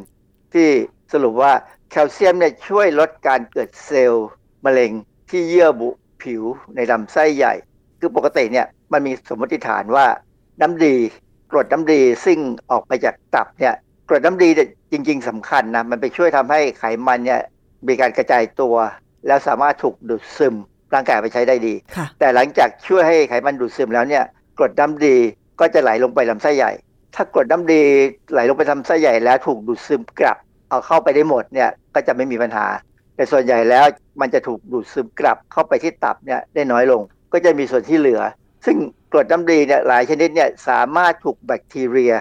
[0.54, 0.68] ที่
[1.14, 1.52] สรุปว่า
[1.92, 4.28] แคลเซียมเนี่ยช่วยลดการเกิดเซลล์
[4.66, 4.92] มะเร็ง
[5.30, 5.90] ที่เยื่อบุ
[6.22, 6.44] ผิว
[6.76, 7.54] ในลำไส้ใหญ่
[8.00, 10.06] คือปกติเนี่ย มันมีสมมติฐานว่า
[10.62, 10.96] น้ำดี
[11.52, 12.38] กรดน้ำดีซึ่ง
[12.72, 13.74] ออกไปจากตับเนี่ย
[14.10, 17.42] กรดน้ำดีเนี่ยจริง ๆสำคัญนะมันไปช่วยทำให้ไขมันเนี่ย
[17.88, 18.76] มีการกระจายตัว
[19.28, 20.56] แล้วสามารถถูกดูดซึม
[20.94, 24.24] ร่างกายเอาไปใช้ได้ดีค่ะแต่หลังจากช่วยให้ไขมันดูดซึมแล้วเนี่ย
[24.58, 25.16] กรดน้ำดี
[25.60, 26.72] ก็จะไหลลงไปลำไส้ใหญ่
[27.16, 27.82] ถ้ากรดน้ำดี
[28.32, 30.38] ไหลลงไปลำไส้ใหญ่แล้วถูกดูดซึมกลับ
[30.70, 32.66] เอาเข้าไปได้หมดเนี่ยก็จะไม่มีปัญหา
[33.16, 33.86] แต่ส่วนใหญ่แล้ว
[34.22, 37.02] มันจะถูกดูดซึมกลับเข้าไปที่ตับเนี่ยได้น้อยลง
[37.34, 38.22] ก็จะมีส่วนที่เหลือ
[38.66, 38.78] ซึ่ง
[39.12, 42.14] กรดน้ำดีเนี่ยหลายชนิดเนี่ยสามารถถูกแบคทีเรีย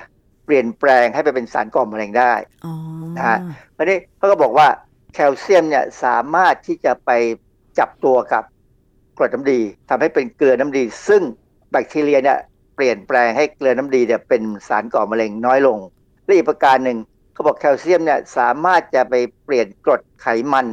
[0.44, 2.34] เปลี่ยนแปลงให้ไปเป็นสารก่อมะเร็งได้
[2.64, 2.74] อ๋อ
[3.16, 3.38] นะฮะ
[3.76, 4.68] วันนี้เขาก็บอกว่า
[5.14, 7.10] แคลเซียมเนี่ยสามารถที่จะไป
[7.78, 8.44] จับตัวกับ
[9.18, 11.22] กรดน้ำดีทำให้เป็นเกลือน้ำดี ซึ่ง
[11.70, 12.38] แบคทีเรียเนี่ย
[12.76, 15.78] เปลี่ยนแปลงให้เกลือน้ำดีเนี่ยเป็นสารก่อมะเร็งน้อยลง
[16.24, 16.98] และอีกประการหนึ่ง
[17.32, 19.14] เขาบอกแคลเซียมเนี่ยสามารถจะไป
[19.44, 20.66] เปลี่ยนกรดไขมัน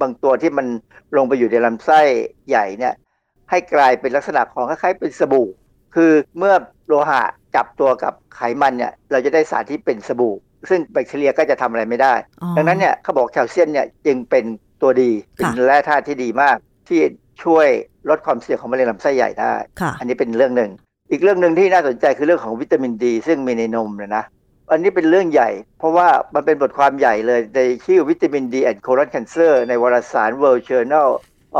[0.00, 0.66] บางตัวที่มัน
[1.16, 2.00] ลงไปอยู่ในลำไส้
[2.48, 2.94] ใหญ่เนี่ย
[3.50, 5.48] ให้กลายเป็นลักษณะของคล้ายๆเป็นสบู่
[5.94, 6.54] คือเมื่อ
[6.86, 7.22] โลหะ
[7.54, 10.34] จับตัวกับไขมันเนี่ยเราจะได้สารที่เป็นสบู่
[10.68, 14.44] ซึ่งแบคทีเรียก็จะทำอะไรไม่ได้อ๋อดังนั้นเนี่ยเขาบอกแคลเซียมเนี่ยจึงเป็น
[14.82, 16.56] ตัวดีเป็นค่ะแร่ธาตุที่ดีมาก
[16.88, 17.00] ที่
[17.44, 17.68] ช่วย
[18.10, 20.70] ลดความเสี่ยงของมะเร็งลำไส้ใหญ่ได้ค่ะอันนี้เป็นเรื่องหนึ่ง
[21.10, 24.24] อีกเรื่องหนึ่งที่น่าสนใจคือเรื่องของวิตามินดี ซึ่งมีในนมนะนะ
[24.72, 31.08] อันนี้เป็นเรื่องใหญ่ เพราะว่ามันเป็นบทความใหญ่เลยในชื่อวิตามินดี and colon cancer ในวารสาร World Journal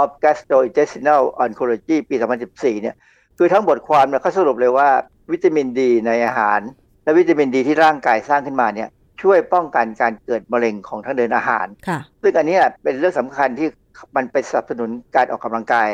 [0.01, 2.15] of Gastrointestinal Oncology ปี
[2.49, 2.97] 2014 เนี่ย
[3.39, 4.89] คือทั้งบทความเนี่ยเขาสรุปเลยว่า
[5.33, 6.61] วิตามินดีในอาหาร
[7.05, 8.89] และวิตามินดีที่ร่างกายสร้างขึ้นมาเนี่ย
[9.23, 13.69] ช่วยป้องกันการเกิดมะเร็งของทางเดินอาหารค่ะซึ่งอันเนี้ยเป็นเรื่องสำคัญที่
[14.17, 15.89] มันไปสนับสนุนการออกกำลังกาย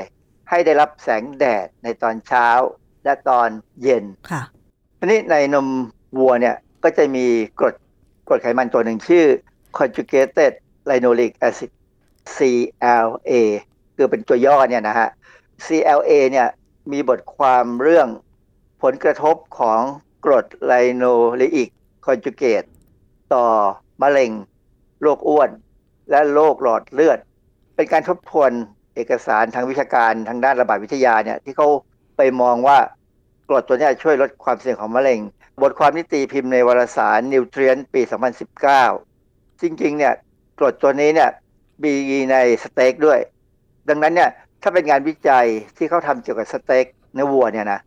[0.50, 2.48] ให้ได้รับแสงแดดในตอนเช้า
[3.04, 3.48] และตอน
[3.82, 4.42] เย็นค่ะ
[4.98, 5.68] ทีนี้ในนม
[6.18, 7.26] วัวเนี่ยก็จะมี
[7.60, 7.74] กรด
[8.28, 9.24] กรดไขมันตัวหนึ่งชื่อ
[9.76, 10.52] conjugated
[10.90, 11.70] linoleic acid
[12.36, 13.32] CLA
[14.02, 15.08] คือเป็นตัวย่อเนี่ยนะฮะ
[15.66, 16.48] CLA เนี่ย
[16.92, 18.08] มีบทความเรื่อง
[18.82, 19.80] ผลกระทบของ
[20.24, 21.04] กรดไลโน
[21.36, 21.68] เลอิก
[22.06, 22.62] คอนจูเกต
[23.34, 23.46] ต่อ
[24.02, 24.30] มะเร็ง
[25.02, 25.50] โรคอ้วน
[26.10, 27.18] และโรคหลอดเลือด
[27.76, 28.50] เป็นการทบทวน
[28.94, 31.68] เอกสารทางวิชาการทางด้านระบาดวิทยาเนี่ยที่เขา
[32.16, 32.78] ไปมองว่า
[33.48, 35.20] กรดตัวนี้ช่วยลดความเสี่ยงของมะเร็ง
[35.62, 38.02] บทความนี้ตีพิมพ์ในวารสาร Nutrient ปี
[38.82, 40.14] 2019 จริงๆเนี่ย
[40.58, 41.30] กรดตัวนี้เนี่ย
[41.82, 41.94] มี
[42.32, 43.20] ในสเต็กด้วย
[43.88, 44.30] ดังนั้นเนี่ย
[44.62, 47.80] ถ้าเป็นงานวิจัยที่เขาทำเกี่ยวกับสเต็กเนื้อวัวเนี่ยนะ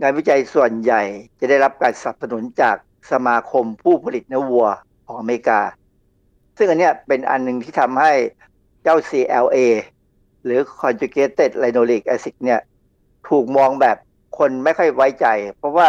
[0.00, 1.02] งานวิจัยส่วนใหญ่
[1.40, 2.76] จะได้รับการสนับสนุนจาก
[3.12, 4.66] สมาคมผู้ผลิตเนื้อวัว
[5.06, 5.60] ของอเมริกา
[6.58, 8.12] ซึ่งอันเนี้ยเป็นอันหนึ่งที่ทำให้
[8.82, 9.58] เจ้า CLA
[10.44, 12.60] หรือ conjugated linoleic acid เนี่ย
[13.28, 13.96] ถูกมองแบบ
[14.38, 15.26] คนไม่ค่อยไว้ใจ
[15.58, 15.88] เพราะว่า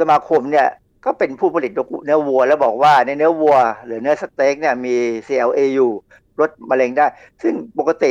[0.00, 0.68] สมาคมเนี่ย
[1.04, 1.70] ก็เป็นผู้ผลิต
[2.04, 4.96] เนื้อวัว แล้วบอกว่าในเนื้อวัว หรือเนื้อสเต็กเนี่ยมี
[5.26, 5.92] CLA อยู่
[6.40, 7.06] ลดมะเร็งได้
[7.42, 8.10] ซึ่งปกติ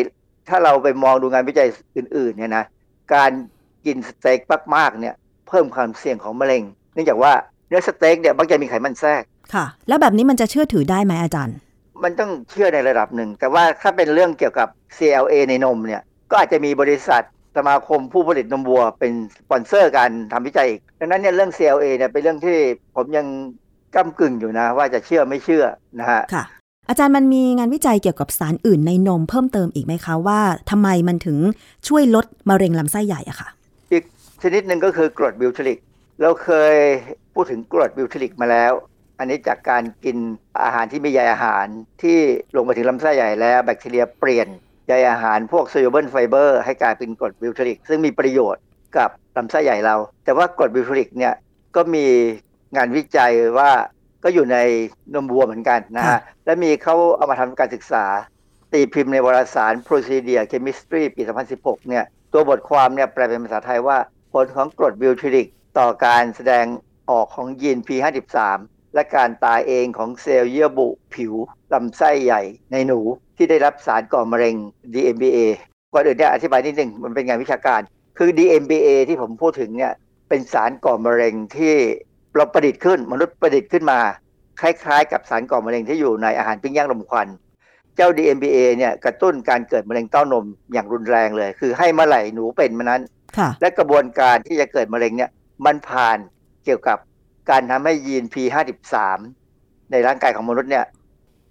[0.49, 1.67] ถ้าเราไปมองดูงานวิจัย
[1.97, 2.65] อื่น ๆ เนี่ยนะ
[3.13, 3.31] การ
[3.85, 4.39] กินสเต็ก
[4.75, 5.15] มากๆเนี่ย
[5.47, 6.63] เพิ่มความเสี่ยงของมะเร็ง
[6.93, 7.33] เนื่องจากว่า
[7.67, 11.57] เนื้อสเต็กเนี่ยมักจะมีไขมันแทรกค่ะ แล้วแบบนี้มันจะเชื่อถือได้ไหมอาจารย์
[12.03, 14.67] มันต้องเชื่อในระดับหนึ่ง แต่ว่าถ้าเป็นเรื่องเกี่ยวกับ
[14.97, 16.01] CLA ในนมเนี่ย
[16.31, 17.23] ก็อาจจะมีบริษัท
[17.57, 22.57] สมาคมผู้ผลิตนมวัวเป็นสปอนเซอร์การทำวิจัยอีกดังนั้นเนี่ยเรื่อง CLA เนี่ยเป็นเรื่องที่
[22.95, 23.25] ผมยัง
[23.95, 25.65] ก้ากึ่งอยู่นะ ว่าจะเชื่อไม่เชื่อ
[25.99, 26.43] นะฮะค่ะ
[26.91, 31.37] อาจารย์มันมีงานวิจัยเกี่ยวกับสารอื่นในนมเพิ่มเติมอีกไหมคะว่าทำไมมันถึง
[31.87, 33.49] ช่วยลดมะเร็งลำไส้ใหญ่อะค่ะ
[33.91, 34.03] อีก
[34.43, 35.79] ชนิดหนึ่งก็คือกรดบิวทริก
[36.21, 36.75] เราเคย
[37.33, 38.73] พูดถึงกรดบิวทริกมาแล้ว
[39.19, 40.17] อันนี้จากการกิน
[40.63, 41.65] อาหารที่มีใยอาหาร
[42.01, 42.17] ที่
[42.55, 44.47] ลงมาถึงลำไส้ใหญ่แล้วแบคทีเรียเปลี่ยน
[44.87, 48.63] ใยอาหารพวก soluble fiber ให้กลายเป็นกรดบิวทริก ซึ่งมีประโยชน์
[48.97, 51.33] กับลำไส้ใหญ่เรา แต่ว่ากรดบิวทริกเนี่ย
[51.75, 52.05] ก็มี
[52.75, 53.71] งานวิจัยว่า
[54.23, 54.57] ก็อยู่ใน
[55.13, 58.05] นมวัวเหมือนกันนะฮะและมีเขาเอามาทำการศึกษา
[58.73, 61.21] ตีพิมพ์ในวารสาร Procedure Chemistry ปี
[61.55, 62.03] 2016 เนี่ย
[62.33, 63.97] ตัวบทความเนี่ยแปลเป็นภาษาไทยว่า
[64.31, 65.47] ผลของกรดบิวทริก
[65.79, 66.65] ต่อการแสดง
[67.09, 68.37] ออกของยีน P53
[68.93, 71.33] และการตายเองของเซลล์เยื่อบุผิว
[71.73, 72.41] ลำไส้ใหญ่
[72.71, 72.99] ในหนู
[73.37, 74.55] ที่ได้รับสารก่อมะเร็ง
[74.93, 75.37] DMBA
[75.93, 77.81] ก่อนอื่นเนี่ยอธิบายนิดนึงมันเป็นงานวิชาการ
[78.17, 79.93] คือ DMBA ที่ผมพูดถึงเนี่ย
[80.29, 81.75] เป็นสารก่อมะเร็งที่
[82.35, 83.99] เราประดิษฐ์ขึ้นมนุษย์ประดิษฐ์ขึ้นมา
[84.61, 87.27] คล้ายๆ กับสารก่อมะเร็งที่อยู่ในอาหารปิ้งย่างลมควัน
[87.95, 93.01] เจ้า DMBA เนี่ยกระตุ้นการเกิดมะเร็งเต้านมอย่างรุนแรงเลย คือให้เมื่อไหร่หนูเป็นมานั้น
[93.37, 95.31] ค่ะและกระบวนการที่จะเกิดมะเร็งเนี่ย
[95.65, 96.17] มันผ่าน
[96.65, 96.97] เกี่ยวกับ
[97.49, 98.95] การทำให้ยีน P53
[99.91, 100.85] ในร่างกายของมนุษย์เนี่ย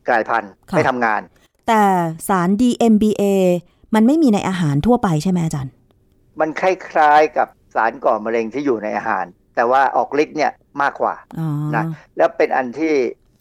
[0.08, 1.20] กลายพันธุ์ค่ะไม่ทำงาน
[1.68, 1.82] แต่
[2.28, 3.22] สาร DMBA
[3.94, 5.72] มันไม่มีในอาหารทั่วไปใช่ไหมอาจารย์
[6.40, 9.24] มันคล้ายๆกับสารก่อมะเร็งที่อยู่ในอาหาร
[9.56, 11.84] แต่ว่าออกฤทธิ์เนี่ยมากกว่าอ๋อนะ
[12.16, 12.94] แล้วเป็นอันที่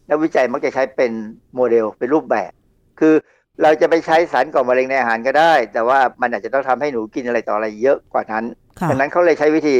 [0.09, 1.11] นักวิจัยมักจะใช้เป็น
[1.55, 2.51] โมเดลเป็นรูปแบบ
[2.99, 3.13] คือ
[3.61, 8.45] เราจะไปใช้สารก่อมะเร็งในอาหารก็ได้ แต่ว่ามันอาจจะต้องทำให้หนูกินอะไรต่ออะไรเยอะกว่านั้น
[8.79, 9.75] ค่ะดังนั้นเขาเลยใช้วิธี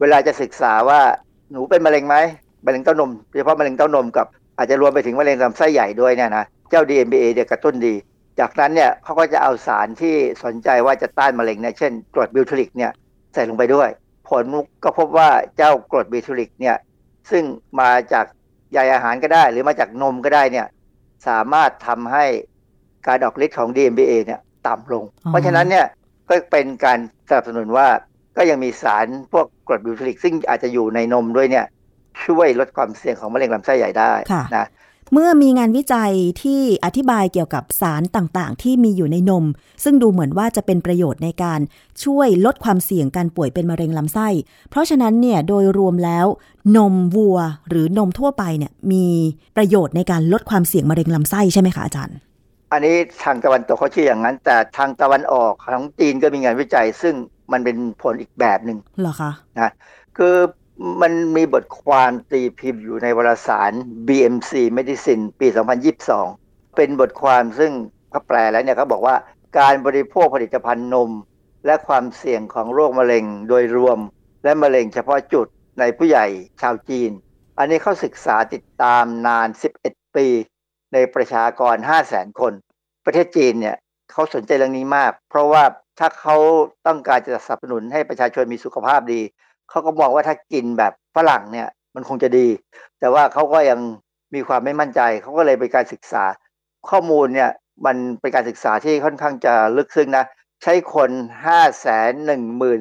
[0.00, 1.00] เวลาจะศึกษาว่า
[1.50, 2.16] หนูเป็นมะเร็งไหม
[2.66, 4.26] มะเร็งเต้านมโดยเฉพาะมะเร็งเต้านมกับ
[4.58, 7.94] อาจจะรวมไปถึงมะเร็งลำไส้ใหญ่ด้วยเนี่ยนะเจ้า DMBA เนี่ยกระตุ้นดี
[8.40, 10.14] จากนั้นเนี่ยเขาก็จะเอาสารที่
[10.44, 12.92] สนใจว่าจะต้านมะเร็งเนี่ยเช่นกรดบิวทริกเนี่ย
[13.34, 13.88] ใส่ลงไปด้วย
[14.28, 14.44] ผล
[14.84, 16.76] ก็พบว่าเจ้ากรดบิวทริกเนี่ย
[17.30, 17.44] ซึ่ง
[17.80, 18.26] มาจาก
[18.72, 20.66] ใยอาหารก็ได้ หรือมาจากนมก็ได้เนี่ย
[21.28, 22.24] สามารถทำให้
[23.06, 25.86] การออกฤทธิ์ของ DMBA เนี่ยต่ำลงอ๋อเพราะฉะนั้นเนี่ย
[26.28, 26.98] ก็เป็นการ
[27.28, 27.88] สนับสนุนว่า
[28.36, 31.66] ก็ยังมีสารพวกกรดบิวทริกซึ่งอาจจะอยู่ในนมด้วยเนี่ย
[32.24, 34.66] ช่วยลดความเสี่ยงของมะเร็งลำไส้ใหญ่ได้ค่ะนะ
[35.14, 39.44] เมื่อมีงานวิจัยที่อธิบายเกี่ยวกับสารต่างๆ ที่มีอยู่ในนม
[39.84, 41.60] ซึ่งดูเหมือนว่าจะเป็นประโยชน์ในการ
[42.04, 44.28] ช่วยลดความเสี่ยงการป่วยเป็นมะเร็งลำไส้
[44.70, 46.26] เพราะฉะนั้นเนี่ยโดยรวมแล้ว
[46.76, 47.38] นมวัว
[47.68, 49.06] หรือนมทั่วไปเนี่ยมี
[49.56, 52.16] ประโยชน์ในการลดความเสี่ยงมะเร็งลำไส้ใช่ไหมคะอาจารย์
[52.72, 57.14] อันนี้ทางตะวันตกเขาเชื่ออย่างนั้น แต่ทางตะวันออกของจีนก็มีงานวิจัย ซึ่ง
[57.52, 59.72] มันเป็นผลอีกแบบหนึ่งเหรอคะนะ
[60.16, 60.34] คือ
[61.00, 63.72] มันมีบทความตีพิมพ์อยู่ในวารสาร
[64.08, 65.46] BMC Medicine ปี
[66.12, 67.72] 2022 เป็นบทความซึ่ง
[68.10, 69.16] เขาแปลแล้วเนี่ยเขาบอกว่า
[69.58, 71.10] การบริโภคผลิตภัณฑ์นม
[71.66, 73.98] และความเสี่ยงของโรคมะเร็งโดยรวม
[74.44, 75.46] และมะเร็งเฉพาะจุด
[75.78, 76.26] ในผู้ใหญ่
[76.60, 77.10] ชาวจีน
[77.58, 79.48] อันนี้เขาศึกษาติดตามนาน
[79.82, 80.26] 11 ปี
[80.92, 81.76] ในประชากร
[82.08, 82.52] 500,000คน
[83.04, 83.76] ประเทศจีนเนี่ย
[84.12, 85.64] เขาสนใจเรื่องนี้มาก เพราะว่า
[85.98, 86.36] ถ้าเขา
[86.86, 89.20] ต้องการจะสนับสนุนให้ประชาชนมีสุขภาพดี
[89.72, 92.46] เขาก็มองว่าถ้ากินแบบฝรั่งเนี่ย มันคงจะดี
[93.00, 93.80] แต่ว่าเขาก็ยัง
[94.34, 96.24] มีความไม่มั่นใจเขาก็เลยไปการศึกษา
[96.90, 97.50] ข้อมูลเนี่ย
[97.86, 100.24] มันเป็นการศึกษาที่ค่อนข้างจะลึกซึ้งนะ
[100.62, 101.10] ใช้คน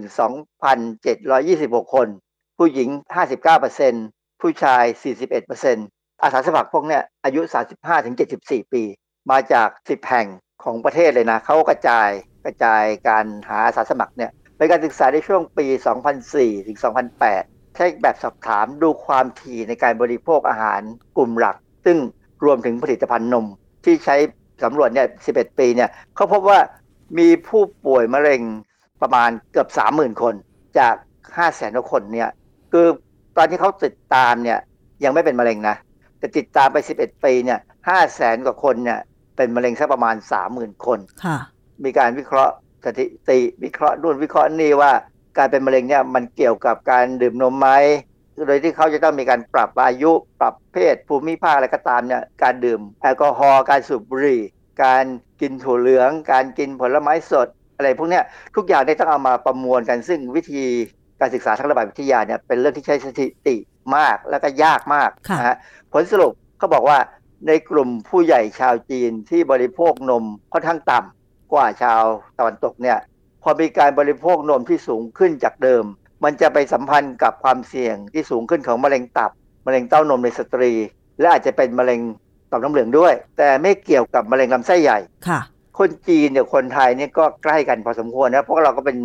[0.09, 2.07] 512,726 คน
[2.57, 2.89] ผู้หญิง
[3.65, 4.83] 59%ผู้ชาย
[5.53, 7.41] 41%อาสาสมัครพวกเนี้ยอายุ
[8.07, 8.83] 35-74 ปี
[9.31, 10.27] มาจาก 10 แห่ง
[10.63, 12.09] ของประเทศเลยนะ เขากระจาย
[12.45, 14.31] กระจายการหาอาสาสมัครเนี่ย
[14.61, 15.65] เป็นการศึกษาในช่วงปี
[16.17, 16.77] 2004 ถึง
[17.25, 20.81] 2008 ใช้แบบสอบถามดูความถี่ในการบริโภคอาหาร
[21.17, 21.55] กลุ่มหลัก
[21.85, 21.97] ซึ่ง
[22.45, 23.45] รวมถึงผลิตภัณฑ์นม
[23.85, 24.15] ที่ใช้
[24.63, 26.59] สำรวจเนี่ย 11 ปีเนี่ยเขาพบว่า
[27.19, 28.41] มีผู้ป่วยมะเร็ง
[29.01, 30.33] ประมาณเกือบ 30,000 คน
[30.79, 30.95] จาก
[31.35, 32.29] 500,000กว่าคนเนี่ย
[32.71, 32.87] คือ
[33.37, 34.59] ตอนที่เขาติดตามเนี่ย
[35.03, 35.75] ยังไม่เป็นมะเร็งนะ
[36.17, 37.59] แต่ติดตามไป 11 ปีเนี่ย
[38.01, 38.99] 500,000 กว่าคนเนี่ย
[39.35, 40.15] เป็นมะเร็งสักประมาณ
[40.49, 41.37] 30,000 คนค่ะ
[41.83, 42.53] มีการวิเคราะห์
[42.85, 44.91] สถิติวิเคราะห์นู่นวิเคราะห์นี่ว่า
[45.37, 47.69] การเป็นมะเร็งเนี่ยมันเกี่ยวกับการดื่มนมไหม
[48.47, 54.41] โดยที่เขาจะต้องมีการปรับอายุ ปรับเพศภูมิภาคอะไรก็ตามเนี่ยการดื่มแอลกอฮอล์การสูบบุหรี่
[54.83, 55.05] การ
[55.41, 58.23] กินถั่วเหลือง การกินผลไม้สด อะไรพวกเนี้ย
[58.55, 60.63] ทุกอย่างได้ต้องเอามาประมวลกันซึ่งวิธี
[61.19, 63.55] การศึกษาทางระบาดวิทยาเนี่ยเป็นเรื่องที่ใช้สถิติ
[63.95, 65.09] มากแล้วก็ยากมาก
[65.39, 65.57] นะฮะ
[65.93, 66.97] ผลสรุปเขาบอกว่า
[67.47, 71.20] ในกลุ่มผู้ใหญ่ชาวจีนที่บริโภคนมค่อนข้างต่ำ
[71.53, 72.03] กว่าชาว
[72.39, 72.97] ตะวันตกเนี่ย
[73.43, 75.83] พอมีการบริโภคนมที่สูงขึ้นจากเดิม
[76.23, 79.31] มันจะไปสัมพันธ์กับความเสี่ยงที่สูงขึ้นของมะเร็งตับ
[79.65, 80.71] มะเร็งเต้านมในสตรี
[81.19, 81.99] และอาจจะเป็นมะเร็ง
[82.51, 85.39] ต่อมน้ำเหลืองด้วย แต่ไม่เกี่ยวกับมะเร็งลำไส้ใหญ่ค่ะ
[85.79, 88.97] คนจีนเนี่ยคนไทยเนี่ยก็ใกล้กันพอสมควรนะเพราะเราก็เป็น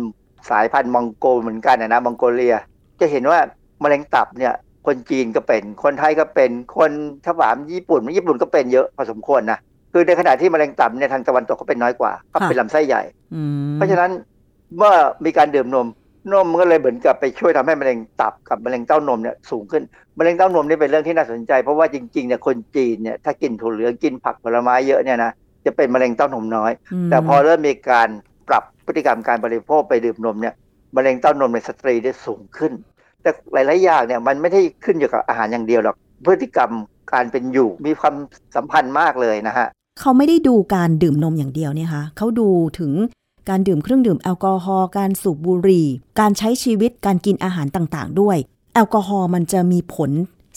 [0.49, 2.55] สายพันธุ์มองโกเหมือนกันนะนะมองโกเลีย
[2.99, 3.39] จะเห็นว่า
[3.83, 4.53] มะเร็งตับเนี่ย
[4.85, 6.91] คนจีนก็เป็น คนไทยก็เป็น คน
[7.25, 9.59] ถวามญี่ปุ่นญี่ปุ่นก็เป็นเยอะพอสมควรนะ
[9.91, 13.01] คือในขณะที่มะเร็งตับเนี่ยทางตะวันตกก็เป็นน้อยกว่าก็เป็นลำไส้ใหญ่
[13.35, 13.41] อื
[13.73, 14.11] มเพราะฉะนั้น
[14.77, 14.93] เมื่อ
[15.25, 15.87] มีการดื่มนม
[16.31, 19.83] นมมันก็เลยเหมือนกับไปช่วยทำให้มะเร็งตับกับมะเร็งเต้านมเนี่ยสูงขึ้น
[20.17, 25.31] มะเร็งเต้านมนี่เป็นเรื่องที่น่าสนใจ เพราะว่าจริงๆเนี่ยคนจีนเนี่ยถ้ากินถั่วเหลืองกินผักผลไม้เยอะเนี่ยนะ
[25.65, 26.71] จะเป็นมะเร็งเต้านมน้อย
[27.05, 28.09] มแต่พอเริ่มมีการ
[28.49, 30.53] ปรับพฤติกรรมการบริโภคไปดื่มนมเนี่ย
[30.95, 32.71] มะเร็งเต้านมในสตรีได้สูงขึ้น
[33.21, 36.71] แต่หลายๆอย่างเนี่ยมันไม่ได้ขึ้นอยู่กับอาหารอย่างเดียวหรอก พฤติกรรม
[37.13, 38.15] การเป็นอยู่มีความ
[38.55, 39.67] สัมพันธ์มากเลยนะฮะ
[39.99, 42.47] เขาไม่ได้ดูการดื่มนมอย่างเดียวเนี่ยค่ะเขาดู
[42.79, 42.91] ถึง
[43.49, 45.87] การดื่มเครื่องดื่มแอลกอฮอล์การสูบบุหรี่
[46.19, 48.37] การใช้ชีวิตการกินอาหารต่างๆ ด้วย
[48.73, 50.11] แอลกอฮอล์มันจะมีผล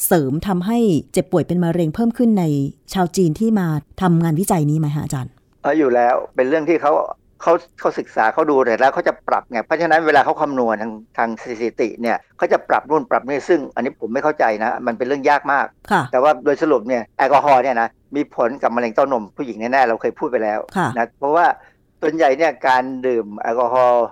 [0.06, 0.78] เสริมทำให้
[1.12, 2.44] เจ็บป่วยเป็นมะเร็งเพิ่มขึ้นใน
[2.92, 3.66] ชาวจีนที่มา
[4.00, 5.32] ทำงานวิจัยนี้ไหมคะอาจารย์
[5.62, 6.92] เอออยู่แล้วเป็นเรื่องที่เขา
[7.42, 21.46] เขาเขาศึกษาเขาดูแต่แล้วเขาจะปรับไงเพราะฉะนั้นเวลาเขาคำนวณทางทางสถิติเนี่ยเขาจะปรับนู่นปรับนี่ซึ่ง อันนี้ผมไม่เข้าใจนะ มันเป็นเรื่องยากมากค่ะแต่ว่าโดยสรุปเนี่ยแอลกอฮอล์เนี่ยนะมีผลกับมะเร็งเต้านมผู้หญิงแน่ๆเราเคยพูดไปแล้วค่ะนะเพราะว่า
[22.02, 24.06] ส่วนใหญ่เนี่ยการดื่มแอลกอฮอล์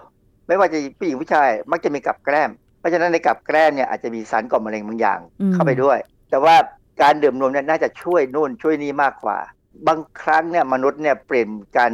[0.47, 5.99] ไม่ว่าจะผู้หญิงผู้ชายมักจะมีกับแกล้มเพราะฉะนั้นในกับแกล้มเนี่ยอาจจะมีสารก่อมะเร็งบางอย่างอืมเข้าไปด้วย
[6.31, 6.55] แต่ว่า
[7.03, 9.39] การดื่มนมเนี่ยน่าจะช่วยนู่นช่วยนี่มากกว่า
[9.87, 11.49] บางครั้งเนี่ยมนุษย์เนี่ยเปลี่ยน
[11.79, 11.93] การ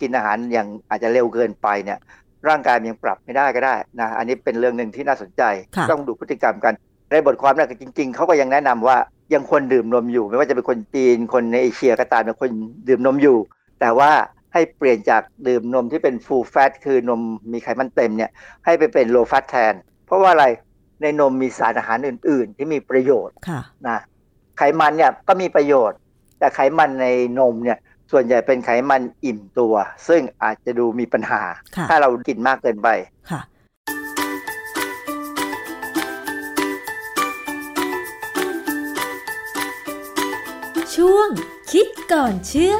[0.00, 1.98] กินอาหารอย่างอาจจะเร็วเกินไปเนี่ย
[2.48, 5.42] ร่างกายมันยังปรับไม่ได้ก็ได้นะอันนี้เป็นเรื่องหนึ่งที่น่าสนใจ
[5.76, 6.72] ค่ะต้องดูพฤติกรรมกัน
[7.10, 8.96] ในบทความเนี่ยจริง ๆเขาก็ยังแนะนำว่า
[9.34, 12.50] ยังควรดื่มนมอยู่ ไม่ว่าจะเป็นคนจีนคนในเอเชียก็ตามเป็นคน
[12.88, 13.38] ดื่มนมอยู่
[13.80, 14.10] แต่ว่า
[14.52, 17.20] ให้เปลี่ยนจากดื่มนมที่เป็น full fat คือนม
[17.52, 18.30] มีไขมันเต็มเนี่ย
[18.64, 19.74] ให้ไปเป็น low fat แทน
[20.06, 20.46] เพราะว่าอะไร
[21.02, 23.98] ในนมมีสารอาหารอื่น ๆ ที่มีประโยชน์ค่ะนะ
[24.58, 25.98] ไขมันเนี่ยก็มีประโยชน์
[26.38, 27.06] แต่ไขมันใน
[27.38, 27.78] นมเนี่ย
[28.10, 29.74] ส่วนใหญ่เป็นไขมันอิ่มตัว
[30.08, 31.42] ซึ่งอาจจะดูมีปัญหา
[31.76, 32.88] ค่ะถ้าเรากินมากเกินไป
[33.30, 33.40] ค่ะ
[40.94, 41.28] ช่วง
[41.72, 42.76] คิดก่อนเชื่อ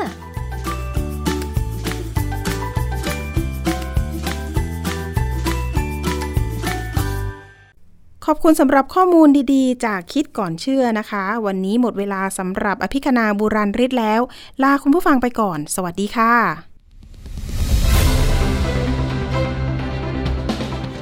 [8.28, 14.20] ขอบคุณสำหรับข้อมูลดีๆ จากคิดก่อนเชื่อนะคะ วันนี้หมดเวลาสำหรับอภิคณาบุราริศแล้ว
[14.62, 16.34] ลาคุณผู้ฟังไปก่อน สวัสดีค่ะ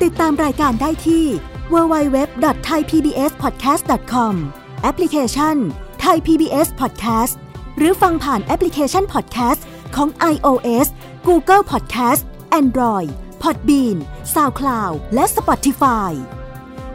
[0.03, 1.25] ติดตามรายการได้ที่
[1.72, 4.35] www.thaipbspodcast.com
[4.83, 5.57] แอปพลิเคชัน
[6.05, 7.35] Thai PBS Podcast
[7.79, 9.61] หรือฟังผ่านแอปพลิเคชัน Podcast
[9.97, 10.87] ของ iOS
[11.29, 12.22] Google Podcast
[12.61, 13.11] Android
[13.43, 13.97] Podbean
[14.35, 16.12] SoundCloud และ Spotify